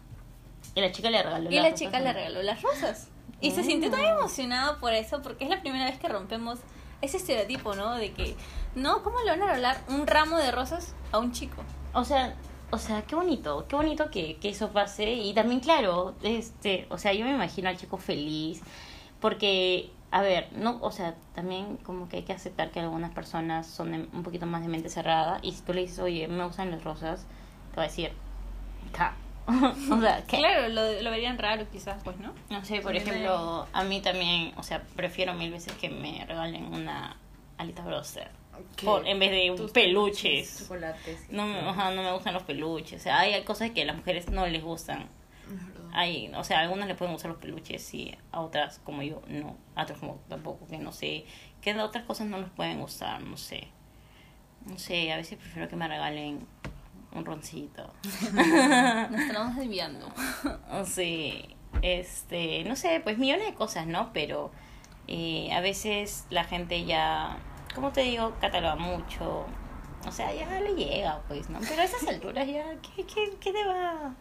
Y 0.77 0.81
la 0.81 0.93
chica 0.93 1.11
le 1.11 1.23
regaló 1.23 1.51
y 1.51 1.55
las 1.55 1.63
la 1.65 1.71
rosas, 1.71 1.79
chica 1.81 1.99
¿no? 1.99 2.05
le 2.05 2.13
regaló 2.13 2.43
las 2.43 2.63
rosas. 2.63 3.09
Y 3.41 3.51
se 3.51 3.63
sintió 3.65 3.91
tan 3.91 4.01
emocionado 4.05 4.79
por 4.79 4.93
eso, 4.95 5.21
porque 5.21 5.45
es 5.45 5.51
la 5.51 5.61
primera 5.61 5.85
vez 5.87 5.99
que 5.99 6.09
rompemos 6.09 6.61
ese 7.03 7.17
estereotipo, 7.19 7.75
¿no? 7.75 7.93
De 7.95 8.13
que, 8.13 8.37
no, 8.75 9.03
¿cómo 9.03 9.21
le 9.21 9.31
van 9.33 9.43
a 9.43 9.47
regalar 9.47 9.81
un 9.89 10.07
ramo 10.07 10.39
de 10.39 10.51
rosas 10.53 10.95
a 11.13 11.19
un 11.19 11.33
chico? 11.33 11.63
O 11.93 12.05
sea, 12.05 12.35
o 12.75 12.79
sea, 12.79 13.03
qué 13.03 13.15
bonito, 13.15 13.67
qué 13.69 13.77
bonito 13.77 14.11
que, 14.11 14.37
que 14.37 14.51
eso 14.51 14.71
pase. 14.71 15.13
Y 15.15 15.33
también, 15.35 15.61
claro, 15.61 16.15
este, 16.23 16.87
o 16.91 16.99
sea, 16.99 17.13
yo 17.13 17.25
me 17.25 17.33
imagino 17.33 17.69
al 17.69 17.77
chico 17.77 17.97
feliz. 17.97 18.61
Porque, 19.21 19.91
a 20.11 20.21
ver, 20.23 20.49
no, 20.53 20.79
o 20.83 20.91
sea, 20.93 21.15
también 21.35 21.77
como 21.79 22.09
que 22.09 22.19
hay 22.19 22.23
que 22.25 22.33
aceptar 22.33 22.71
que 22.71 22.81
algunas 22.81 23.13
personas 23.13 23.67
son 23.67 23.93
de- 23.93 24.09
un 24.13 24.23
poquito 24.23 24.47
más 24.47 24.63
de 24.63 24.69
mente 24.69 24.89
cerrada. 24.91 25.39
Y 25.43 25.53
si 25.53 25.63
tú 25.63 25.73
le 25.73 25.81
dices, 25.83 25.99
oye, 26.01 26.29
me 26.29 26.45
gustan 26.45 26.71
las 26.71 26.85
rosas, 26.85 27.27
te 27.71 27.77
va 27.77 27.85
a 27.85 27.87
decir, 27.87 28.13
"Ja". 28.97 29.15
o 29.47 30.01
sea, 30.01 30.25
¿qué? 30.27 30.39
Claro, 30.39 30.69
lo, 30.69 31.03
lo 31.03 31.11
verían 31.11 31.39
raro 31.39 31.67
quizás, 31.71 32.03
pues, 32.03 32.17
¿no? 32.19 32.33
No 32.51 32.65
sé, 32.65 32.81
por 32.81 32.97
ejemplo, 32.97 33.67
a 33.73 33.85
mí 33.85 34.01
también, 34.01 34.53
o 34.57 34.63
sea, 34.63 34.83
prefiero 34.97 35.35
mil 35.35 35.51
veces 35.53 35.73
que 35.75 35.91
me 35.91 36.25
regalen 36.27 36.73
una 36.73 37.17
alita 37.59 37.83
broster. 37.85 38.31
En 39.07 39.19
vez 39.19 39.31
de 39.31 39.55
Tus 39.57 39.71
peluches. 39.73 40.59
Chocolates. 40.61 41.27
No, 41.31 41.47
me- 41.47 41.59
ajá, 41.61 41.91
no 41.93 42.03
me 42.03 42.13
gustan 42.13 42.35
los 42.35 42.43
peluches. 42.45 43.01
O 43.01 43.03
sea, 43.05 43.21
hay 43.21 43.43
cosas 43.45 43.71
que 43.71 43.83
a 43.83 43.85
las 43.87 43.97
mujeres 43.97 44.29
no 44.31 44.47
les 44.47 44.63
gustan. 44.63 45.09
Hay, 45.93 46.33
o 46.35 46.43
sea, 46.43 46.59
a 46.59 46.63
algunas 46.63 46.89
le 46.89 46.97
pueden 46.97 47.13
gustar 47.15 47.31
los 47.31 47.41
peluches 47.41 47.95
y 47.95 48.17
a 48.33 48.41
otras 48.41 48.81
como 48.81 49.03
yo 49.03 49.23
no. 49.29 49.57
A 49.77 49.85
otras 49.85 49.99
como 50.01 50.17
tampoco, 50.29 50.67
que 50.67 50.79
no 50.79 50.91
sé. 50.93 51.25
Que 51.61 51.71
a 51.71 51.85
otras 51.85 52.05
cosas 52.05 52.27
no 52.27 52.39
les 52.41 52.51
pueden 52.51 52.81
gustar, 52.81 53.21
no 53.23 53.37
sé. 53.37 53.69
No 54.67 54.77
sé, 54.79 55.13
a 55.13 55.17
veces 55.17 55.39
prefiero 55.39 55.69
que 55.69 55.77
me 55.77 55.87
regalen 55.87 56.47
un 57.13 57.25
roncito. 57.25 57.93
Nos 58.33 59.21
estamos 59.21 59.57
desviando. 59.57 60.09
Sea, 60.85 61.35
este, 61.83 62.65
no 62.65 62.75
sé, 62.77 63.01
pues 63.05 63.19
millones 63.19 63.47
de 63.47 63.55
cosas, 63.55 63.87
¿no? 63.87 64.13
Pero 64.13 64.51
eh, 65.07 65.53
a 65.53 65.61
veces 65.61 66.27
la 66.31 66.43
gente 66.45 66.85
ya, 66.85 67.37
como 67.75 67.91
te 67.93 68.03
digo, 68.03 68.33
cataloga 68.41 68.77
mucho. 68.77 69.47
O 70.07 70.13
sea, 70.13 70.33
ya 70.35 70.61
le 70.61 70.75
llega, 70.75 71.21
pues, 71.29 71.49
¿no? 71.49 71.59
Pero 71.67 71.81
a 71.83 71.85
esas 71.85 72.07
alturas 72.07 72.47
ya, 72.47 72.65
¿qué, 72.83 73.05
qué, 73.07 73.37
qué 73.41 73.53
te 73.53 73.65
va? 73.65 74.15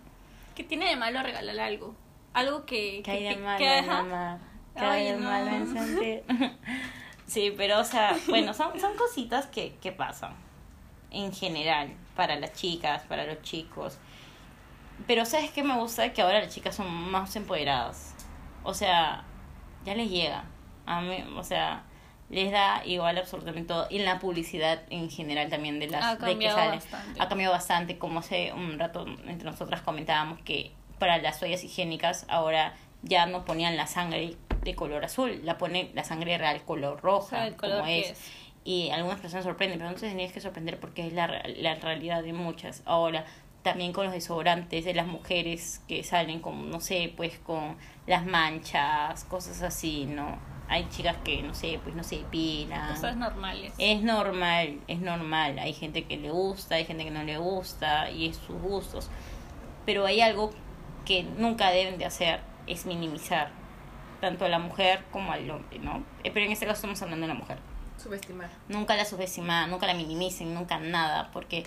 ¿Qué 0.55 0.63
tiene 0.63 0.87
de 0.89 0.95
malo 0.95 1.21
regalar 1.23 1.59
algo? 1.59 1.93
Algo 2.33 2.65
que... 2.65 3.01
¿Qué 3.03 3.11
hay 3.11 3.23
de 3.23 3.29
que- 3.35 3.41
malo 3.41 3.57
que- 3.57 3.77
amar? 3.79 4.37
¿Qué 4.75 4.79
Ay, 4.81 5.07
hay 5.07 5.11
de 5.13 5.19
no. 5.19 5.29
malo 5.29 5.51
en 5.51 5.73
sentir? 5.73 6.23
sí, 7.27 7.53
pero, 7.55 7.79
o 7.79 7.83
sea, 7.83 8.17
bueno, 8.27 8.53
son, 8.53 8.79
son 8.79 8.95
cositas 8.95 9.45
que, 9.47 9.75
que 9.81 9.91
pasan 9.91 10.33
en 11.11 11.31
general 11.33 11.93
para 12.15 12.35
las 12.37 12.53
chicas, 12.53 13.03
para 13.03 13.25
los 13.25 13.41
chicos. 13.43 13.97
Pero, 15.05 15.25
¿sabes 15.25 15.51
qué 15.51 15.63
me 15.63 15.75
gusta? 15.77 16.11
Que 16.13 16.21
ahora 16.21 16.39
las 16.39 16.53
chicas 16.53 16.75
son 16.75 16.87
más 17.11 17.35
empoderadas. 17.35 18.15
O 18.63 18.73
sea, 18.73 19.23
ya 19.85 19.95
les 19.95 20.09
llega. 20.09 20.45
A 20.85 21.01
mí, 21.01 21.23
o 21.35 21.43
sea, 21.43 21.83
les 22.29 22.51
da 22.51 22.81
igual 22.85 23.17
absolutamente 23.17 23.67
todo. 23.67 23.87
Y 23.89 23.99
en 23.99 24.05
la 24.05 24.19
publicidad 24.19 24.81
en 24.89 25.09
general 25.09 25.49
también 25.49 25.79
de 25.79 25.87
las 25.87 26.19
de 26.19 26.37
que 26.37 26.49
salen. 26.49 26.75
bastante. 26.75 27.21
Ha 27.21 27.27
cambiado 27.27 27.53
bastante. 27.53 27.97
Como 27.97 28.19
hace 28.19 28.53
un 28.53 28.79
rato 28.79 29.05
entre 29.27 29.49
nosotras 29.49 29.81
comentábamos 29.81 30.39
que 30.41 30.71
para 30.99 31.17
las 31.17 31.39
toallas 31.39 31.63
higiénicas 31.63 32.25
ahora 32.29 32.73
ya 33.01 33.25
no 33.25 33.45
ponían 33.45 33.75
la 33.75 33.87
sangre 33.87 34.35
de 34.61 34.75
color 34.75 35.03
azul, 35.03 35.41
la 35.43 35.57
ponen 35.57 35.91
la 35.93 36.03
sangre 36.03 36.37
real 36.37 36.63
color 36.63 37.01
roja, 37.01 37.25
O 37.25 37.29
sea, 37.29 37.47
el 37.47 37.55
color 37.55 37.79
como 37.81 37.91
es. 37.91 38.11
es. 38.11 38.31
Y 38.65 38.89
algunas 38.91 39.19
personas 39.19 39.43
sorprenden, 39.43 39.77
pero 39.77 39.91
no 39.91 39.95
te 39.97 40.07
tenías 40.07 40.31
que 40.31 40.39
sorprender 40.39 40.79
porque 40.79 41.05
es 41.05 41.11
la, 41.11 41.27
la 41.57 41.75
realidad 41.75 42.23
de 42.23 42.31
muchas. 42.31 42.81
Ahora, 42.85 43.25
también 43.61 43.91
con 43.91 44.05
los 44.05 44.13
desodorantes 44.13 44.85
de 44.85 44.93
las 44.93 45.07
mujeres 45.07 45.81
que 45.87 46.03
salen 46.03 46.39
con, 46.39 46.69
no 46.69 46.79
sé, 46.79 47.11
pues 47.15 47.39
con 47.39 47.77
las 48.07 48.25
manchas, 48.25 49.23
cosas 49.25 49.61
así, 49.63 50.05
¿no? 50.05 50.37
Hay 50.69 50.87
chicas 50.89 51.17
que, 51.23 51.43
no 51.43 51.53
sé, 51.53 51.79
pues 51.83 51.95
no 51.95 52.03
se 52.03 52.17
depilan. 52.17 52.95
Cosas 52.95 53.17
normales. 53.17 53.73
Es 53.77 54.01
normal, 54.01 54.79
es 54.87 54.99
normal. 54.99 55.59
Hay 55.59 55.73
gente 55.73 56.05
que 56.05 56.17
le 56.17 56.31
gusta, 56.31 56.75
hay 56.75 56.85
gente 56.85 57.03
que 57.03 57.11
no 57.11 57.23
le 57.23 57.37
gusta 57.37 58.09
y 58.09 58.27
es 58.27 58.37
sus 58.37 58.59
gustos. 58.61 59.09
Pero 59.85 60.05
hay 60.05 60.21
algo 60.21 60.51
que 61.05 61.23
nunca 61.23 61.69
deben 61.69 61.97
de 61.97 62.05
hacer, 62.05 62.39
es 62.65 62.85
minimizar 62.85 63.51
tanto 64.21 64.45
a 64.45 64.49
la 64.49 64.59
mujer 64.59 65.03
como 65.11 65.33
al 65.33 65.49
hombre, 65.51 65.79
¿no? 65.79 66.03
Eh, 66.23 66.31
Pero 66.33 66.45
en 66.45 66.53
este 66.53 66.65
caso 66.65 66.77
estamos 66.77 67.01
hablando 67.01 67.27
de 67.27 67.33
la 67.33 67.39
mujer. 67.39 67.57
Subestimar. 68.01 68.49
Nunca 68.69 68.95
la 68.95 69.05
subestiman, 69.05 69.69
nunca 69.69 69.85
la 69.85 69.93
minimicen, 69.93 70.53
nunca 70.53 70.79
nada, 70.79 71.29
porque, 71.31 71.63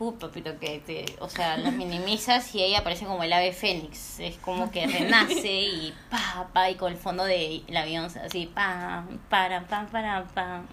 uh, 0.00 0.18
papito, 0.18 0.58
que 0.58 0.80
te, 0.80 1.04
o 1.20 1.28
sea, 1.28 1.56
la 1.56 1.70
minimizas 1.70 2.54
y 2.54 2.62
ella 2.62 2.80
aparece 2.80 3.04
como 3.04 3.22
el 3.22 3.32
ave 3.32 3.52
fénix, 3.52 4.18
es 4.18 4.36
como 4.38 4.70
que 4.70 4.86
renace 4.86 5.62
y 5.62 5.94
pa, 6.10 6.48
pa, 6.52 6.70
y 6.70 6.74
con 6.74 6.90
el 6.92 6.98
fondo 6.98 7.24
de 7.24 7.62
el 7.66 7.76
avión 7.76 8.06
así, 8.06 8.46
pam, 8.46 9.18
para, 9.28 9.66
pam, 9.66 9.86
para, 9.86 10.24
pam, 10.24 10.66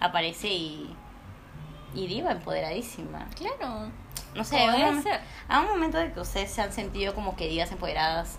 aparece 0.00 0.48
y, 0.48 0.94
y 1.94 2.06
diva 2.06 2.32
empoderadísima. 2.32 3.26
Claro. 3.36 3.90
No 4.34 4.44
sé, 4.44 4.64
a 4.64 4.88
un, 4.88 5.02
ser. 5.02 5.20
a 5.48 5.60
un 5.60 5.66
momento 5.66 5.98
de 5.98 6.12
que 6.12 6.20
ustedes 6.20 6.50
se 6.50 6.62
han 6.62 6.72
sentido 6.72 7.14
como 7.14 7.36
que 7.36 7.48
divas 7.48 7.70
empoderadas, 7.70 8.38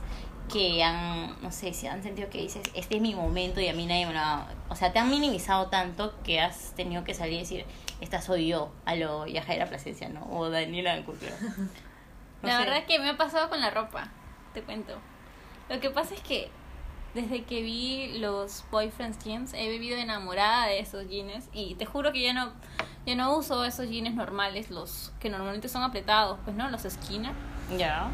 que 0.51 0.83
han, 0.83 1.41
no 1.41 1.51
sé, 1.51 1.73
si 1.73 1.87
han 1.87 2.03
sentido 2.03 2.29
que 2.29 2.39
dices, 2.39 2.63
este 2.73 2.95
es 2.95 3.01
mi 3.01 3.15
momento 3.15 3.61
y 3.61 3.67
a 3.67 3.73
mí 3.73 3.85
nadie 3.85 4.05
me 4.05 4.13
lo 4.13 4.19
va... 4.19 4.47
O 4.69 4.75
sea, 4.75 4.91
te 4.91 4.99
han 4.99 5.09
minimizado 5.09 5.67
tanto 5.67 6.13
que 6.23 6.41
has 6.41 6.73
tenido 6.75 7.03
que 7.03 7.13
salir 7.13 7.35
y 7.35 7.39
decir, 7.39 7.65
esta 8.03 8.21
soy 8.21 8.47
yo, 8.47 8.71
a 8.85 8.95
lo 8.95 9.25
Yajaira 9.25 9.67
Plasencia, 9.67 10.09
¿no? 10.09 10.25
O 10.29 10.49
Daniela 10.49 11.03
Cultura. 11.03 11.33
La 12.41 12.59
verdad 12.59 12.77
es 12.77 12.85
que 12.85 12.99
me 12.99 13.09
ha 13.09 13.17
pasado 13.17 13.49
con 13.49 13.61
la 13.61 13.69
ropa, 13.69 14.09
te 14.53 14.61
cuento. 14.61 14.99
Lo 15.69 15.79
que 15.79 15.89
pasa 15.89 16.13
es 16.13 16.21
que 16.21 16.49
desde 17.13 17.43
que 17.43 17.61
vi 17.61 18.17
los 18.19 18.65
boyfriends 18.71 19.23
jeans 19.23 19.53
he 19.53 19.69
vivido 19.69 19.97
enamorada 19.97 20.67
de 20.67 20.79
esos 20.79 21.07
jeans 21.07 21.47
y 21.53 21.75
te 21.75 21.85
juro 21.85 22.11
que 22.11 22.21
ya 22.21 22.33
no 22.33 22.51
ya 23.05 23.15
no 23.15 23.35
uso 23.37 23.65
esos 23.65 23.89
jeans 23.89 24.15
normales, 24.15 24.69
los 24.69 25.11
que 25.19 25.29
normalmente 25.29 25.67
son 25.67 25.83
apretados, 25.83 26.39
pues 26.43 26.55
no, 26.55 26.69
los 26.69 26.83
skinner. 26.83 27.33
Ya. 27.77 28.09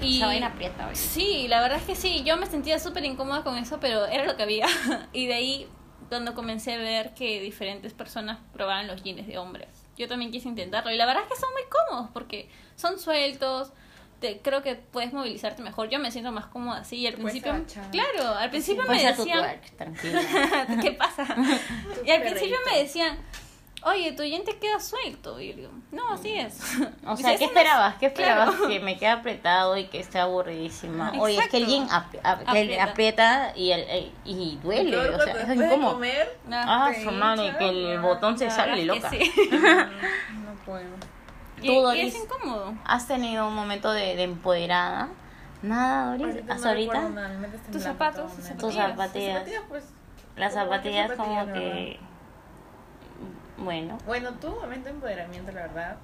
Y 0.00 0.16
Esa 0.16 0.26
vaina 0.26 0.48
aprieta, 0.48 0.88
¿ves? 0.88 0.98
Sí, 0.98 1.46
la 1.48 1.60
verdad 1.60 1.78
es 1.78 1.84
que 1.84 1.94
sí, 1.94 2.24
yo 2.24 2.36
me 2.36 2.46
sentía 2.46 2.78
súper 2.80 3.04
incómoda 3.04 3.44
con 3.44 3.56
eso, 3.56 3.78
pero 3.80 4.06
era 4.06 4.24
lo 4.24 4.36
que 4.36 4.42
había. 4.42 4.66
y 5.12 5.26
de 5.26 5.34
ahí 5.34 5.68
cuando 6.08 6.34
comencé 6.34 6.74
a 6.74 6.78
ver 6.78 7.14
que 7.14 7.40
diferentes 7.40 7.92
personas 7.92 8.38
probaban 8.52 8.86
los 8.86 9.02
jeans 9.02 9.26
de 9.26 9.38
hombres. 9.38 9.68
Yo 9.96 10.08
también 10.08 10.30
quise 10.30 10.48
intentarlo 10.48 10.90
y 10.90 10.96
la 10.96 11.06
verdad 11.06 11.22
es 11.24 11.28
que 11.28 11.40
son 11.40 11.50
muy 11.52 11.62
cómodos 11.68 12.10
porque 12.12 12.48
son 12.76 12.98
sueltos. 12.98 13.72
Te, 14.20 14.40
creo 14.40 14.62
que 14.62 14.74
puedes 14.76 15.12
movilizarte 15.12 15.62
mejor. 15.62 15.90
Yo 15.90 15.98
me 15.98 16.10
siento 16.10 16.32
más 16.32 16.46
cómoda 16.46 16.80
así. 16.80 16.96
Y 16.96 17.06
al 17.06 17.14
principio, 17.14 17.52
claro, 17.90 18.36
al 18.36 18.50
principio 18.50 18.84
me 18.84 19.02
decían, 19.02 19.38
twerk, 19.38 19.76
tranquila. 19.76 20.78
¿qué 20.82 20.92
pasa? 20.92 21.26
y 22.06 22.10
al 22.10 22.22
principio 22.22 22.56
me 22.70 22.78
decían, 22.78 23.18
oye, 23.84 24.12
tu 24.12 24.22
jean 24.24 24.44
te 24.44 24.56
queda 24.58 24.80
suelto. 24.80 25.38
Y 25.40 25.50
yo 25.50 25.56
digo, 25.56 25.70
no, 25.92 26.12
así 26.12 26.32
es. 26.38 26.58
O 27.06 27.16
sea, 27.16 27.16
¿qué 27.16 27.22
"Eso 27.22 27.22
no 27.22 27.30
es- 27.30 27.40
esperabas? 27.42 27.94
¿Qué 27.96 28.06
esperabas? 28.06 28.50
Claro. 28.54 28.68
Que 28.68 28.80
me 28.80 28.96
quede 28.98 29.10
apretado 29.10 29.76
y 29.76 29.86
que 29.86 30.00
esté 30.00 30.18
aburridísima. 30.18 31.12
Oye, 31.18 31.38
es 31.38 31.48
que 31.48 31.56
el 31.58 31.66
jean 31.66 31.82
Exacto. 31.84 32.18
ap- 32.22 32.42
Aprieta. 32.48 32.84
aprieta 32.84 33.52
y, 33.56 33.70
el, 33.72 33.80
el- 33.88 34.12
y 34.24 34.58
duele, 34.62 34.96
o 35.10 35.20
sea, 35.20 35.34
es 35.34 35.56
incómodo. 35.56 35.92
comer, 35.94 36.38
Ah, 36.50 36.92
su 37.02 37.10
madre, 37.10 37.54
que 37.58 37.68
el 37.94 38.00
botón 38.00 38.38
se 38.38 38.50
sale 38.50 38.84
loca. 38.84 39.10
sí. 39.10 39.30
no 39.52 40.54
puedo. 40.64 40.84
y, 41.62 41.66
Tú, 41.66 41.72
y 41.72 41.80
Doris. 41.82 42.14
es 42.14 42.22
incómodo. 42.22 42.74
¿Has 42.84 43.06
tenido 43.06 43.46
un 43.48 43.54
momento 43.54 43.92
de, 43.92 44.16
de 44.16 44.22
empoderada? 44.24 45.08
Nada, 45.62 46.10
Doris. 46.16 46.26
Ahorita 46.34 46.54
¿Hasta 46.54 46.64
no 46.66 46.70
ahorita? 46.72 47.08
nada, 47.10 47.48
Tus 47.72 47.82
zapatos, 47.82 48.32
tus 48.34 48.44
zapatillas. 48.44 48.58
Tus 48.58 48.74
zapatillas, 48.74 49.62
pues. 49.68 49.84
Las 50.36 50.52
como 50.52 50.64
zapatillas 50.64 51.12
como 51.12 51.46
que... 51.52 51.98
Bueno, 53.56 53.98
Bueno, 54.06 54.32
tú, 54.40 54.48
momento 54.50 54.88
de 54.88 54.94
empoderamiento, 54.94 55.52
la 55.52 55.62
verdad. 55.62 55.96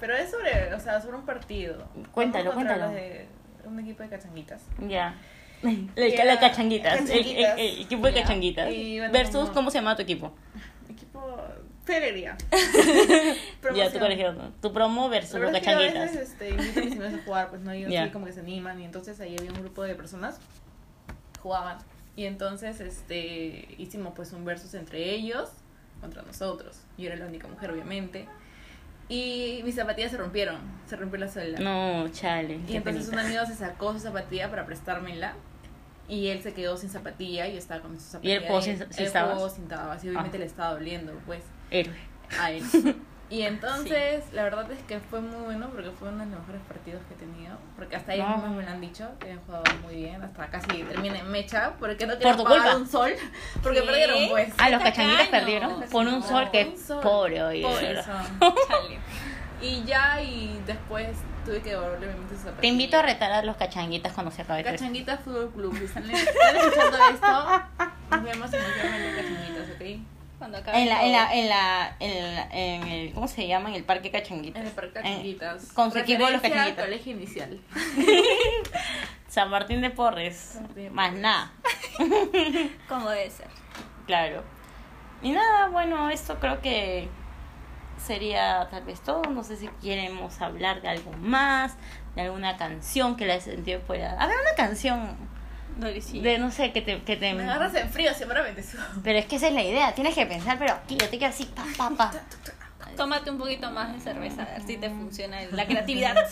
Pero 0.00 0.16
es 0.16 0.30
sobre, 0.30 0.74
o 0.74 0.80
sea, 0.80 1.00
sobre 1.00 1.16
un 1.16 1.24
partido. 1.24 1.86
Cuéntalo, 2.12 2.52
cuéntalo. 2.54 2.88
de 2.90 3.26
un 3.64 3.78
equipo 3.80 4.02
de 4.02 4.08
cachanguitas. 4.08 4.62
Ya. 4.88 5.14
Y 5.62 5.88
La, 5.94 6.06
era- 6.06 6.24
la 6.24 6.40
cachanguitas. 6.40 7.02
El, 7.02 7.10
el- 7.10 7.16
cachanguitas. 7.24 7.58
el 7.58 7.80
equipo 7.82 8.06
de 8.08 8.12
Ya. 8.14 8.22
cachanguitas. 8.22 8.72
Y 8.72 8.98
bueno, 8.98 9.12
Versus, 9.12 9.32
como- 9.44 9.52
¿cómo 9.52 9.70
se 9.70 9.78
llama 9.78 9.94
tu 9.94 10.02
equipo? 10.02 10.32
Equipo 10.88 11.38
Felegría. 11.84 12.36
Ya, 13.74 13.90
tu 13.92 13.98
colegio. 14.00 14.34
Tu 14.60 14.72
promo 14.72 15.08
versus 15.08 15.40
los 15.40 15.50
que 15.52 15.56
a 15.58 15.60
cachanguitas. 15.60 16.12
veces 16.12 16.30
este, 16.30 16.50
invito 16.50 16.80
a 16.80 16.82
mis 16.82 16.92
amigos 16.96 17.14
a 17.20 17.24
jugar, 17.24 17.50
pues 17.50 17.62
no, 17.62 17.70
ellos 17.70 17.90
Ya. 17.92 18.04
sí 18.06 18.10
como 18.10 18.26
que 18.26 18.32
se 18.32 18.40
animan 18.40 18.80
y 18.80 18.84
entonces 18.84 19.20
ahí 19.20 19.36
había 19.38 19.52
un 19.52 19.60
grupo 19.60 19.82
de 19.84 19.94
personas 19.94 20.40
jugaban 21.40 21.78
y 22.16 22.24
entonces 22.26 22.80
este 22.80 23.68
hicimos 23.78 24.12
pues 24.14 24.32
un 24.32 24.44
versus 24.44 24.74
entre 24.74 25.10
ellos 25.10 25.50
contra 26.02 26.20
nosotros. 26.22 26.76
Yo 26.98 27.06
era 27.06 27.16
la 27.16 27.24
única 27.26 27.48
mujer 27.48 27.70
obviamente 27.70 28.28
y 29.08 29.62
mis 29.64 29.74
zapatillas 29.74 30.10
se 30.10 30.16
rompieron, 30.18 30.58
se 30.86 30.96
rompió 30.96 31.18
la 31.18 31.28
suela. 31.28 31.58
No, 31.58 32.08
chale. 32.10 32.60
Y 32.68 32.76
entonces 32.76 33.04
un 33.08 33.12
penita. 33.16 33.26
amigo 33.28 33.46
se 33.46 33.54
sacó 33.54 33.92
su 33.94 34.00
zapatilla 34.00 34.50
para 34.50 34.66
prestármela. 34.66 35.32
Y 36.08 36.26
él 36.28 36.42
se 36.42 36.52
quedó 36.52 36.76
sin 36.76 36.90
zapatilla 36.90 37.46
y 37.46 37.52
yo 37.52 37.58
estaba 37.58 37.80
con 37.80 37.92
su 37.92 37.96
¿Y 37.96 38.10
zapatilla. 38.10 38.34
él 38.34 38.42
jugó 38.46 38.56
ahí. 38.58 38.62
sin- 38.64 38.78
sin 38.78 38.88
sin 39.54 39.68
tabas 39.68 40.04
y 40.04 40.08
obviamente 40.08 40.36
Ah. 40.36 40.40
le 40.40 40.46
estaba 40.46 40.72
doliendo, 40.74 41.12
pues, 41.24 41.42
Héroe. 41.70 41.94
a 42.38 42.50
él. 42.50 42.62
Y 43.32 43.42
entonces, 43.42 44.24
la 44.34 44.42
verdad 44.42 44.70
es 44.70 44.82
que 44.82 45.00
fue 45.00 45.22
muy 45.22 45.42
bueno 45.44 45.70
porque 45.72 45.90
fue 45.90 46.08
uno 46.10 46.22
de 46.22 46.30
los 46.30 46.40
mejores 46.40 46.60
partidos 46.68 47.00
que 47.08 47.14
he 47.14 47.16
tenido. 47.16 47.56
Porque 47.76 47.96
hasta 47.96 48.12
ellos 48.12 48.28
No. 48.28 48.36
mismos 48.36 48.56
me 48.56 48.62
lo 48.64 48.70
han 48.70 48.80
dicho, 48.82 49.08
que 49.18 49.30
han 49.32 49.40
jugado 49.46 49.64
muy 49.82 49.94
bien. 49.94 50.22
Hasta 50.22 50.48
casi 50.48 50.82
termina 50.82 51.18
en 51.18 51.30
mecha, 51.30 51.72
porque 51.80 52.06
no 52.06 52.12
querían 52.18 52.36
pagar 52.36 52.60
culpa. 52.60 52.76
un 52.76 52.86
sol. 52.86 53.12
Porque 53.62 53.80
¿Qué? 53.80 53.86
perdieron, 53.86 54.28
pues. 54.28 54.52
Ah, 54.58 54.68
los 54.68 54.82
cachanguitas 54.82 55.28
perdieron 55.28 55.80
por 55.90 56.06
un 56.06 56.22
sol 56.22 56.50
que 56.52 56.76
sol. 56.76 57.00
pobre. 57.02 57.38
Chale. 57.62 58.98
Y 59.62 59.82
ya, 59.84 60.20
y 60.20 60.60
después 60.66 61.16
tuve 61.46 61.62
que 61.62 61.70
devolverle 61.70 62.12
su 62.28 62.36
zapatilla. 62.36 62.60
Te 62.60 62.66
invito 62.66 62.98
a 62.98 63.02
retar 63.02 63.32
a 63.32 63.42
los 63.42 63.56
cachanguitas 63.56 64.12
cuando 64.12 64.30
se 64.30 64.42
acabe 64.42 64.60
el 64.60 64.66
Cachanguitas 64.66 65.20
Fútbol 65.20 65.50
Club. 65.52 65.78
Si 65.78 65.84
están, 65.84 66.10
están 66.10 66.56
escuchando 66.56 66.98
esto, 67.14 67.62
nos 68.10 68.22
vemos 68.24 68.52
en 68.52 68.60
el 68.60 69.14
de 69.14 69.22
Cachanguitas, 69.22 69.70
¿ok? 69.74 70.06
Cuando 70.42 70.58
En 70.72 70.88
la, 70.88 71.04
en 71.04 71.12
la, 71.12 71.32
en 71.34 71.48
la, 71.48 71.96
en 72.00 72.34
la- 72.34 72.48
en 72.50 72.82
el, 72.88 73.12
¿cómo 73.14 73.28
se 73.28 73.46
llama? 73.46 73.68
En 73.68 73.76
el 73.76 73.84
parque 73.84 74.10
Cachanguitas. 74.10 74.60
En 74.60 74.66
el 74.66 74.74
Parque 74.74 74.98
En- 74.98 75.04
Cachanguitas. 75.04 75.72
con 75.72 75.92
su 75.92 75.98
equipo 75.98 76.22
los 76.22 76.32
Referencia 76.32 76.62
al 76.64 76.74
Cachanguitas. 76.74 76.84
colegio 76.84 77.12
inicial. 77.12 77.60
San 79.28 79.50
Martín 79.50 79.80
de 79.82 79.90
Porres. 79.90 80.56
Martín 80.60 80.74
de 80.84 80.90
Más 80.90 81.12
nada. 81.12 81.52
Como 82.88 83.08
debe 83.10 83.30
ser. 83.30 83.46
Claro. 84.06 84.42
Y 85.22 85.30
nada, 85.30 85.68
bueno, 85.68 86.10
esto 86.10 86.38
creo 86.40 86.60
que 86.60 87.08
sería 88.04 88.66
tal 88.70 88.82
vez 88.84 89.00
todo. 89.00 89.22
No 89.22 89.44
sé 89.44 89.56
si 89.56 89.68
queremos 89.80 90.40
hablar 90.40 90.82
de 90.82 90.88
algo 90.88 91.12
más, 91.12 91.76
de 92.16 92.22
alguna 92.22 92.56
canción 92.56 93.14
que 93.16 93.26
la 93.26 93.40
sentido 93.40 93.80
fuera. 93.80 94.20
A 94.20 94.26
ver, 94.26 94.36
una 94.40 94.54
canción 94.56 95.16
De 95.78 96.38
no 96.38 96.50
sé, 96.50 96.72
que 96.72 96.82
te. 96.82 97.02
Que 97.02 97.16
te... 97.16 97.34
Me 97.34 97.44
agarras 97.44 97.74
en 97.74 97.90
frío, 97.90 98.12
seguramente. 98.14 98.64
Pero 99.02 99.18
es 99.18 99.26
que 99.26 99.36
esa 99.36 99.48
es 99.48 99.54
la 99.54 99.62
idea, 99.62 99.94
tienes 99.94 100.14
que 100.14 100.26
pensar, 100.26 100.58
pero 100.58 100.72
aquí 100.72 100.96
yo 100.96 101.08
te 101.08 101.18
quiero 101.18 101.32
así, 101.32 101.44
pa, 101.44 101.64
pa, 101.76 101.90
pa. 101.90 102.12
Tómate 102.96 103.30
un 103.30 103.38
poquito 103.38 103.70
más 103.70 103.92
de 103.92 104.00
cerveza, 104.00 104.42
a 104.42 104.46
ver 104.46 104.62
si 104.62 104.76
te 104.76 104.90
funciona 104.90 105.38
la 105.50 105.66
creatividad. 105.66 106.14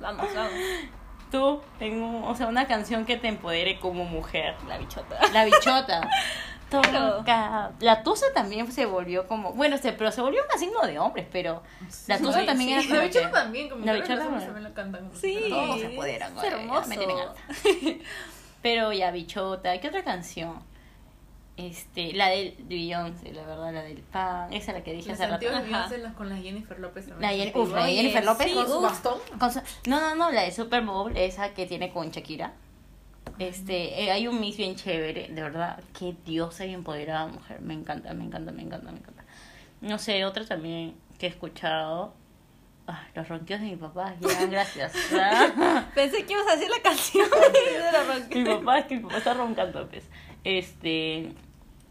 vamos, 0.00 0.26
vamos. 0.34 0.52
Tú, 1.30 1.60
tengo, 1.78 2.26
o 2.26 2.34
sea, 2.34 2.46
una 2.46 2.66
canción 2.66 3.04
que 3.04 3.16
te 3.16 3.28
empodere 3.28 3.80
como 3.80 4.04
mujer. 4.04 4.54
La 4.68 4.78
bichota. 4.78 5.18
La 5.32 5.44
bichota. 5.44 6.08
Claro. 6.68 7.24
La 7.80 8.02
tusa 8.02 8.26
también 8.34 8.70
se 8.72 8.86
volvió 8.86 9.26
como. 9.28 9.52
Bueno, 9.52 9.78
se, 9.78 9.92
pero 9.92 10.10
se 10.10 10.20
volvió 10.20 10.40
un 10.52 10.58
signo 10.58 10.80
de 10.82 10.98
hombres, 10.98 11.26
pero. 11.30 11.62
La 12.08 12.18
tusa 12.18 12.40
Sí, 12.40 12.46
también 12.46 12.70
sí. 12.70 12.74
era 12.74 12.82
como 12.88 12.94
la 12.96 13.06
bichota 13.06 13.26
que- 13.28 13.32
también, 13.32 13.68
como 13.68 13.84
La 13.86 13.92
que 13.92 13.98
bichota 14.00 14.24
los 14.24 14.42
también. 14.44 14.64
lo 14.64 14.74
cantan. 14.74 15.10
Sí. 15.14 15.38
Todos 15.48 15.80
se 15.80 15.86
apoderan, 15.86 16.36
Es 16.38 16.44
hermoso. 16.44 16.88
me 16.88 16.96
tienen 16.96 17.18
harta. 17.18 17.40
Pero 18.62 18.92
ya, 18.92 19.10
bichota. 19.12 19.80
¿Qué 19.80 19.88
otra 19.88 20.02
canción? 20.02 20.60
Este, 21.56 22.12
la 22.12 22.28
del 22.28 22.54
Beyoncé, 22.64 23.32
la 23.32 23.46
verdad, 23.46 23.72
la 23.72 23.82
del 23.82 23.98
pan. 24.02 24.52
Esa 24.52 24.72
es 24.72 24.78
la 24.78 24.84
que 24.84 24.92
dije 24.92 25.12
hace 25.12 25.26
rato. 25.26 25.38
Beyoncé 25.46 25.98
las- 25.98 26.14
con 26.14 26.28
la 26.28 26.36
Jennifer 26.36 26.78
López. 26.78 27.06
La 27.08 27.14
uf, 27.54 27.72
la 27.72 27.86
Jennifer 27.86 28.24
López. 28.24 28.48
sí, 28.48 28.54
con 28.54 28.66
su 28.66 28.80
bastón. 28.82 29.18
Con 29.38 29.52
su- 29.52 29.60
no, 29.86 30.00
no, 30.00 30.14
no, 30.16 30.30
la 30.32 30.42
de 30.42 30.52
Super 30.52 30.82
Bowl, 30.82 31.16
esa 31.16 31.54
que 31.54 31.64
tiene 31.64 31.92
con 31.92 32.10
Shakira. 32.10 32.52
Este, 33.38 34.02
eh, 34.02 34.10
hay 34.10 34.28
un 34.28 34.40
mix 34.40 34.56
bien 34.56 34.76
chévere, 34.76 35.28
de 35.28 35.42
verdad, 35.42 35.82
qué 35.98 36.14
diosa 36.24 36.64
y 36.64 36.72
empoderada 36.72 37.26
mujer, 37.26 37.60
me 37.60 37.74
encanta, 37.74 38.14
me 38.14 38.24
encanta, 38.24 38.50
me 38.52 38.62
encanta, 38.62 38.90
me 38.90 38.98
encanta. 38.98 39.24
No 39.80 39.98
sé, 39.98 40.24
otra 40.24 40.44
también 40.46 40.94
que 41.18 41.26
he 41.26 41.28
escuchado, 41.28 42.14
ah, 42.86 43.04
los 43.14 43.28
ronquidos 43.28 43.60
de 43.60 43.68
mi 43.68 43.76
papá, 43.76 44.14
ya, 44.20 44.46
gracias. 44.50 44.92
Pensé 45.94 46.24
que 46.24 46.32
ibas 46.32 46.46
a 46.48 46.56
decir 46.56 46.70
la 46.70 46.82
canción 46.82 47.28
de 47.30 47.92
la 47.92 48.04
rock. 48.04 48.34
mi 48.34 48.44
papá, 48.44 48.78
es 48.78 48.86
que 48.86 48.96
mi 48.96 49.02
papá 49.02 49.18
está 49.18 49.34
roncando, 49.34 49.88
pues. 49.88 50.04
Este, 50.44 51.32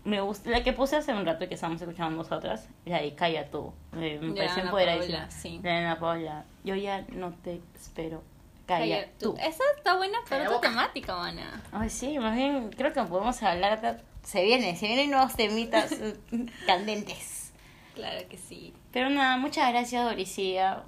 me 0.05 0.21
gusta, 0.21 0.49
la 0.49 0.63
que 0.63 0.71
puse 0.71 0.95
hace 0.95 1.13
un 1.13 1.25
rato 1.25 1.47
que 1.47 1.55
estábamos 1.55 1.81
escuchando 1.81 2.15
nosotras, 2.15 2.69
la 2.85 3.01
de 3.01 3.13
Calla 3.15 3.49
tú, 3.49 3.73
eh, 3.97 4.19
me 4.21 4.39
Ana 4.41 4.61
empoderadísima. 4.61 5.29
Sí. 5.29 5.59
De 5.59 5.69
Ana 5.69 5.99
Paola, 5.99 6.45
yo 6.63 6.75
ya 6.75 7.05
no 7.11 7.33
te 7.33 7.59
espero, 7.75 8.23
Calla, 8.65 9.07
tú. 9.19 9.35
Esa 9.39 9.63
está 9.77 9.95
buena 9.95 10.17
para 10.27 10.49
boca. 10.49 10.69
temática, 10.69 11.15
mana. 11.15 11.61
Ay, 11.71 11.89
sí, 11.89 12.17
más 12.17 12.35
bien 12.35 12.69
creo 12.75 12.91
que 12.93 13.03
podemos 13.03 13.41
hablar. 13.43 13.79
de- 13.81 13.97
Se 14.23 14.43
viene, 14.43 14.75
se 14.75 14.87
vienen 14.87 15.11
nuevos 15.11 15.35
temitas 15.35 15.93
candentes. 16.65 17.51
Claro 17.93 18.27
que 18.27 18.37
sí. 18.37 18.73
Pero 18.91 19.09
nada, 19.09 19.37
muchas 19.37 19.69
gracias, 19.71 20.03
Doricía. 20.03 20.83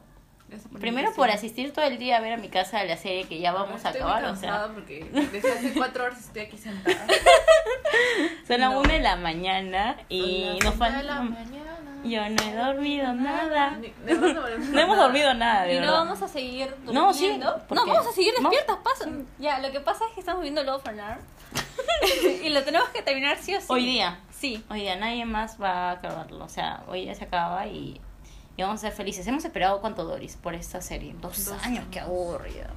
Primero 0.80 1.13
por 1.13 1.30
asistir 1.30 1.74
todo 1.74 1.84
el 1.86 1.98
día 1.98 2.18
a 2.18 2.20
ver 2.22 2.32
a 2.34 2.38
mi 2.38 2.48
casa 2.48 2.82
la 2.86 2.96
serie 2.96 3.26
que 3.26 3.40
ya 3.40 3.52
vamos 3.52 3.84
a 3.84 3.90
Estoy 3.90 4.02
acabar. 4.02 4.24
muy 4.24 4.32
O 4.32 4.36
sea, 4.38 4.50
cansada 4.50 4.74
porque 4.74 5.04
desde 5.32 5.52
hace 5.52 5.74
cuatro 5.74 6.06
horas 6.06 6.20
estoy 6.20 6.44
aquí 6.44 6.58
sentada. 6.58 7.06
son 8.48 8.62
las 8.62 8.72
No. 8.72 8.80
una 8.80 8.94
de 8.94 9.00
la 9.02 9.16
mañana 9.18 9.98
y 10.10 10.58
nos 10.63 10.76
falta. 10.76 11.28
Yo 12.04 12.30
no 12.30 12.44
he 12.44 12.54
dormido 12.56 13.14
nada. 13.14 13.78
No 14.06 14.80
hemos 14.80 14.98
dormido 14.98 15.34
nada, 15.36 15.64
de 15.64 15.74
Y 15.74 15.76
no 15.76 15.82
verdad. 15.82 15.98
vamos 15.98 16.22
a 16.22 16.28
seguir 16.28 16.70
durmiendo. 16.70 16.94
No, 16.94 17.14
sí, 17.14 17.40
¿por 17.68 17.78
No, 17.78 17.86
vamos 17.86 18.08
a 18.08 18.12
seguir 18.12 18.34
despiertas, 18.38 18.78
pasa. 18.84 19.10
Ya, 19.40 19.60
lo 19.60 19.72
que 19.72 19.80
pasa 19.80 20.06
es 20.08 20.14
que 20.14 20.20
estamos 20.20 20.42
viendo 20.42 20.64
Love 20.64 20.84
for 20.84 20.94
Now. 20.94 21.16
y 22.44 22.50
lo 22.50 22.64
tenemos 22.64 22.90
que 22.90 23.02
terminar 23.02 23.38
sí 23.42 23.56
o 23.56 23.60
sí. 23.60 23.68
Hoy 23.70 23.86
día. 23.86 24.20
Sí. 24.32 24.64
Hoy 24.70 24.82
día 24.82 24.96
nadie 24.96 25.26
más 25.26 25.62
va 25.62 25.90
a 25.90 25.92
acabarlo. 25.92 26.46
O 26.46 26.50
sea, 26.50 26.84
hoy 26.88 27.02
día 27.06 27.16
se 27.16 27.24
acaba 27.26 27.66
y, 27.68 28.00
y 28.56 28.62
vamos 28.62 28.76
a 28.80 28.88
ser 28.88 28.92
felices. 28.94 29.26
Hemos 29.28 29.44
esperado 29.46 29.82
cuánto, 29.82 30.04
Doris, 30.04 30.38
por 30.38 30.54
esta 30.56 30.82
serie. 30.82 31.16
Dos, 31.20 31.46
Dos 31.46 31.64
años, 31.64 31.86
qué 31.92 32.00
aburrido. 32.00 32.68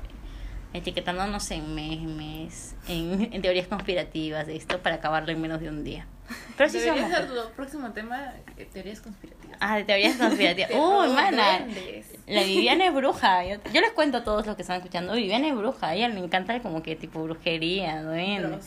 Etiquetándonos 0.73 1.51
en 1.51 1.75
memes, 1.75 2.77
en, 2.89 3.29
en 3.33 3.43
teorías 3.43 3.67
conspirativas 3.67 4.47
de 4.47 4.55
esto 4.57 4.79
para 4.79 4.97
acabarlo 4.97 5.33
en 5.33 5.41
menos 5.41 5.61
de 5.61 5.69
un 5.69 5.83
día. 5.83 6.07
Pero 6.57 6.71
sí 6.71 6.79
Debería 6.79 7.03
somos. 7.03 7.17
ser 7.19 7.27
tu 7.29 7.51
próximo 7.57 7.91
tema, 7.91 8.35
eh, 8.57 8.69
teorías 8.73 9.01
conspirativas. 9.01 9.57
Ah, 9.61 9.79
de 9.79 9.85
teorías 9.85 10.17
conspirativas. 10.17 10.71
Uy, 10.75 11.09
mana. 11.13 11.59
sorprendes. 11.59 12.07
La 12.29 12.43
Viviana 12.45 12.87
es 12.87 12.95
bruja. 12.95 13.45
Yo, 13.47 13.57
yo 13.73 13.81
les 13.81 13.91
cuento 13.91 14.19
a 14.19 14.25
todos 14.25 14.47
los 14.47 14.55
que 14.55 14.63
están 14.63 14.77
escuchando. 14.77 15.15
Viviana 15.15 15.49
es 15.49 15.57
bruja. 15.57 15.89
A 15.89 15.95
ella 15.97 16.09
le 16.09 16.21
encanta 16.21 16.61
como 16.61 16.83
que 16.85 16.95
tipo 16.95 17.21
brujería, 17.25 18.03
duende. 18.05 18.49
Dross. 18.49 18.67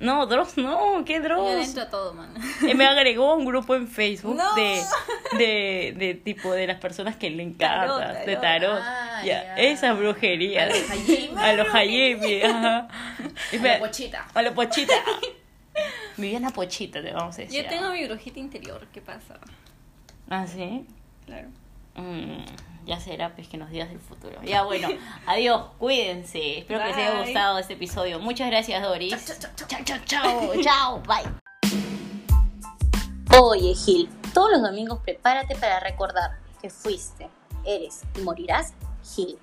No, 0.00 0.26
Dross 0.26 0.56
no. 0.56 1.04
¿Qué 1.04 1.14
Yo 1.18 1.22
Dross? 1.22 1.78
a 1.78 1.88
todo, 1.88 2.14
man. 2.14 2.34
Y 2.68 2.74
me 2.74 2.84
agregó 2.84 3.36
un 3.36 3.44
grupo 3.44 3.76
en 3.76 3.86
Facebook 3.86 4.34
No. 4.36 4.54
de, 4.56 4.82
de, 5.38 5.94
de 5.96 6.14
tipo 6.14 6.52
de 6.52 6.66
las 6.66 6.78
personas 6.80 7.14
que 7.14 7.30
le 7.30 7.44
encantan, 7.44 7.86
Tarot, 8.00 8.26
de 8.26 8.36
tarot. 8.36 8.40
tarot. 8.42 8.78
Ah, 8.82 9.01
ya, 9.24 9.56
esa 9.56 9.92
brujería. 9.92 10.64
A 10.64 10.66
los 10.66 10.90
Hayimi. 10.90 11.38
A 11.38 11.52
los 11.52 11.74
Hayemi, 11.74 12.42
ajá. 12.42 12.88
A 12.88 13.56
la 13.56 13.78
pochita. 13.78 14.26
A 14.34 14.42
la 14.42 14.54
pochita. 14.54 14.94
Viviana 16.16 16.50
Pochita, 16.50 17.02
te 17.02 17.12
vamos 17.12 17.36
a 17.38 17.42
decir. 17.42 17.62
Yo 17.62 17.68
tengo 17.68 17.90
mi 17.90 18.06
brujita 18.06 18.38
interior, 18.38 18.86
¿qué 18.92 19.00
pasa? 19.00 19.38
Ah, 20.28 20.46
sí. 20.46 20.86
Claro. 21.26 21.48
Mm, 21.94 22.44
ya 22.86 23.00
será 23.00 23.34
pues 23.34 23.48
que 23.48 23.56
nos 23.56 23.70
digas 23.70 23.88
del 23.90 24.00
futuro. 24.00 24.42
Ya 24.42 24.62
bueno, 24.62 24.88
adiós, 25.26 25.66
cuídense. 25.78 26.58
Espero 26.58 26.80
que 26.80 26.86
les 26.86 26.96
haya 26.96 27.20
gustado 27.20 27.58
este 27.58 27.74
episodio. 27.74 28.18
Muchas 28.18 28.50
gracias, 28.50 28.82
Doris. 28.82 29.10
Chao, 29.10 29.36
chao, 29.38 29.50
chao. 29.56 29.68
chao, 29.68 29.84
chao, 29.84 29.98
chao, 30.06 30.62
chao, 30.62 31.02
bye. 31.02 31.42
Oye, 33.38 33.74
Gil, 33.74 34.08
todos 34.34 34.52
los 34.52 34.62
domingos 34.62 35.00
prepárate 35.02 35.56
para 35.56 35.80
recordar 35.80 36.38
que 36.60 36.68
fuiste, 36.70 37.28
eres 37.64 38.02
y 38.18 38.20
morirás 38.20 38.74
Gil. 39.02 39.36